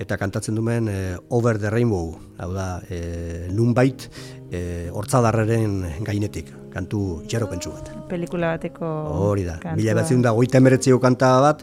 eta 0.00 0.18
kantatzen 0.18 0.56
duen 0.58 0.88
e, 0.90 0.98
Over 1.30 1.58
the 1.62 1.70
Rainbow, 1.70 2.14
hau 2.42 2.50
da, 2.54 2.66
e, 2.90 3.46
nunbait 3.54 4.08
e, 4.50 4.90
hortzadarreren 4.90 6.02
gainetik, 6.06 6.50
kantu 6.74 7.22
txero 7.30 7.46
pentsu 7.50 7.70
bat. 7.76 7.92
Pelikula 8.10 8.56
bateko 8.56 8.90
Hori 9.28 9.46
da, 9.46 9.60
mila 9.78 9.94
batzen 10.00 10.24
da 10.24 10.34
goita 10.34 10.58
emeretzio 10.58 10.98
kanta 11.02 11.36
bat, 11.44 11.62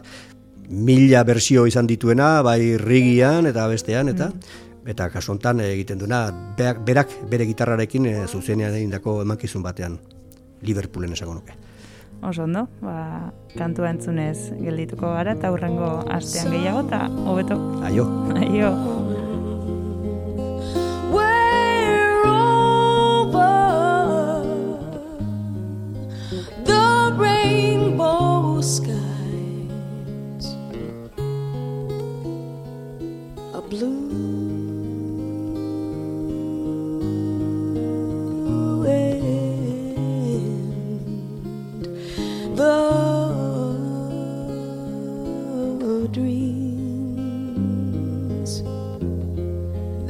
mila 0.72 1.20
bersio 1.28 1.66
izan 1.68 1.90
dituena, 1.90 2.38
bai 2.46 2.78
rigian 2.80 3.50
eta 3.50 3.68
bestean, 3.68 4.12
eta 4.14 4.32
mm 4.32 4.70
eta 4.86 5.08
kasu 5.10 5.32
hontan 5.32 5.60
egiten 5.64 5.98
duena 5.98 6.24
berak, 6.58 7.12
bere 7.30 7.46
gitarrarekin 7.46 8.06
e, 8.06 8.14
zuzenean 8.26 8.74
egindako 8.74 9.20
emankizun 9.22 9.62
batean 9.62 9.98
Liverpoolen 10.62 11.12
esango 11.12 11.34
nuke. 11.34 11.56
Oso 12.22 12.44
ondo, 12.44 12.68
ba, 12.80 13.32
kantua 13.56 13.90
entzunez 13.90 14.52
geldituko 14.60 15.10
gara 15.16 15.34
eta 15.34 15.50
hurrengo 15.50 15.90
astean 16.06 16.54
gehiago 16.54 16.86
eta 16.86 17.02
hobeto. 17.26 17.58
Aio. 17.88 18.06
Aio. 18.38 19.21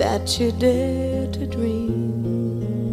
That 0.03 0.41
you 0.41 0.51
dare 0.51 1.29
to 1.29 1.47
dream 1.47 2.93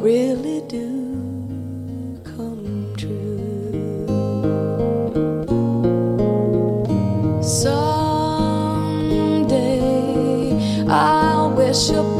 really 0.00 0.60
do 0.68 2.22
come 2.22 2.94
true. 2.96 3.72
Someday 7.42 7.80
I'll 10.88 11.50
wish 11.50 11.90
upon 11.90 12.15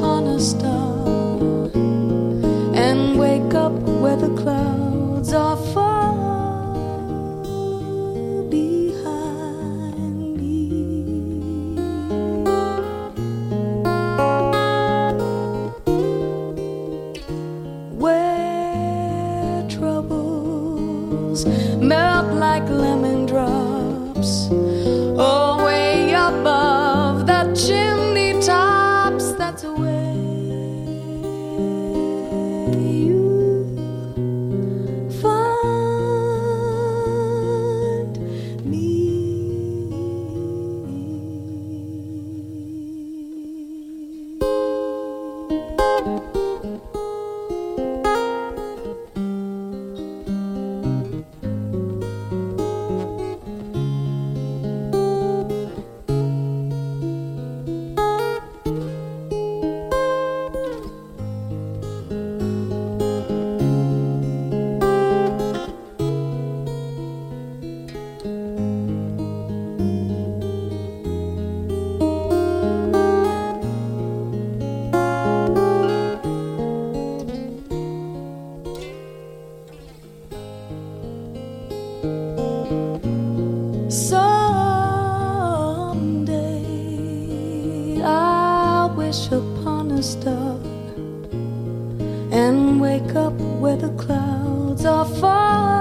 and 92.30 92.80
wake 92.80 93.16
up 93.16 93.32
where 93.60 93.76
the 93.76 93.90
clouds 93.96 94.84
are 94.84 95.04
falling. 95.04 95.75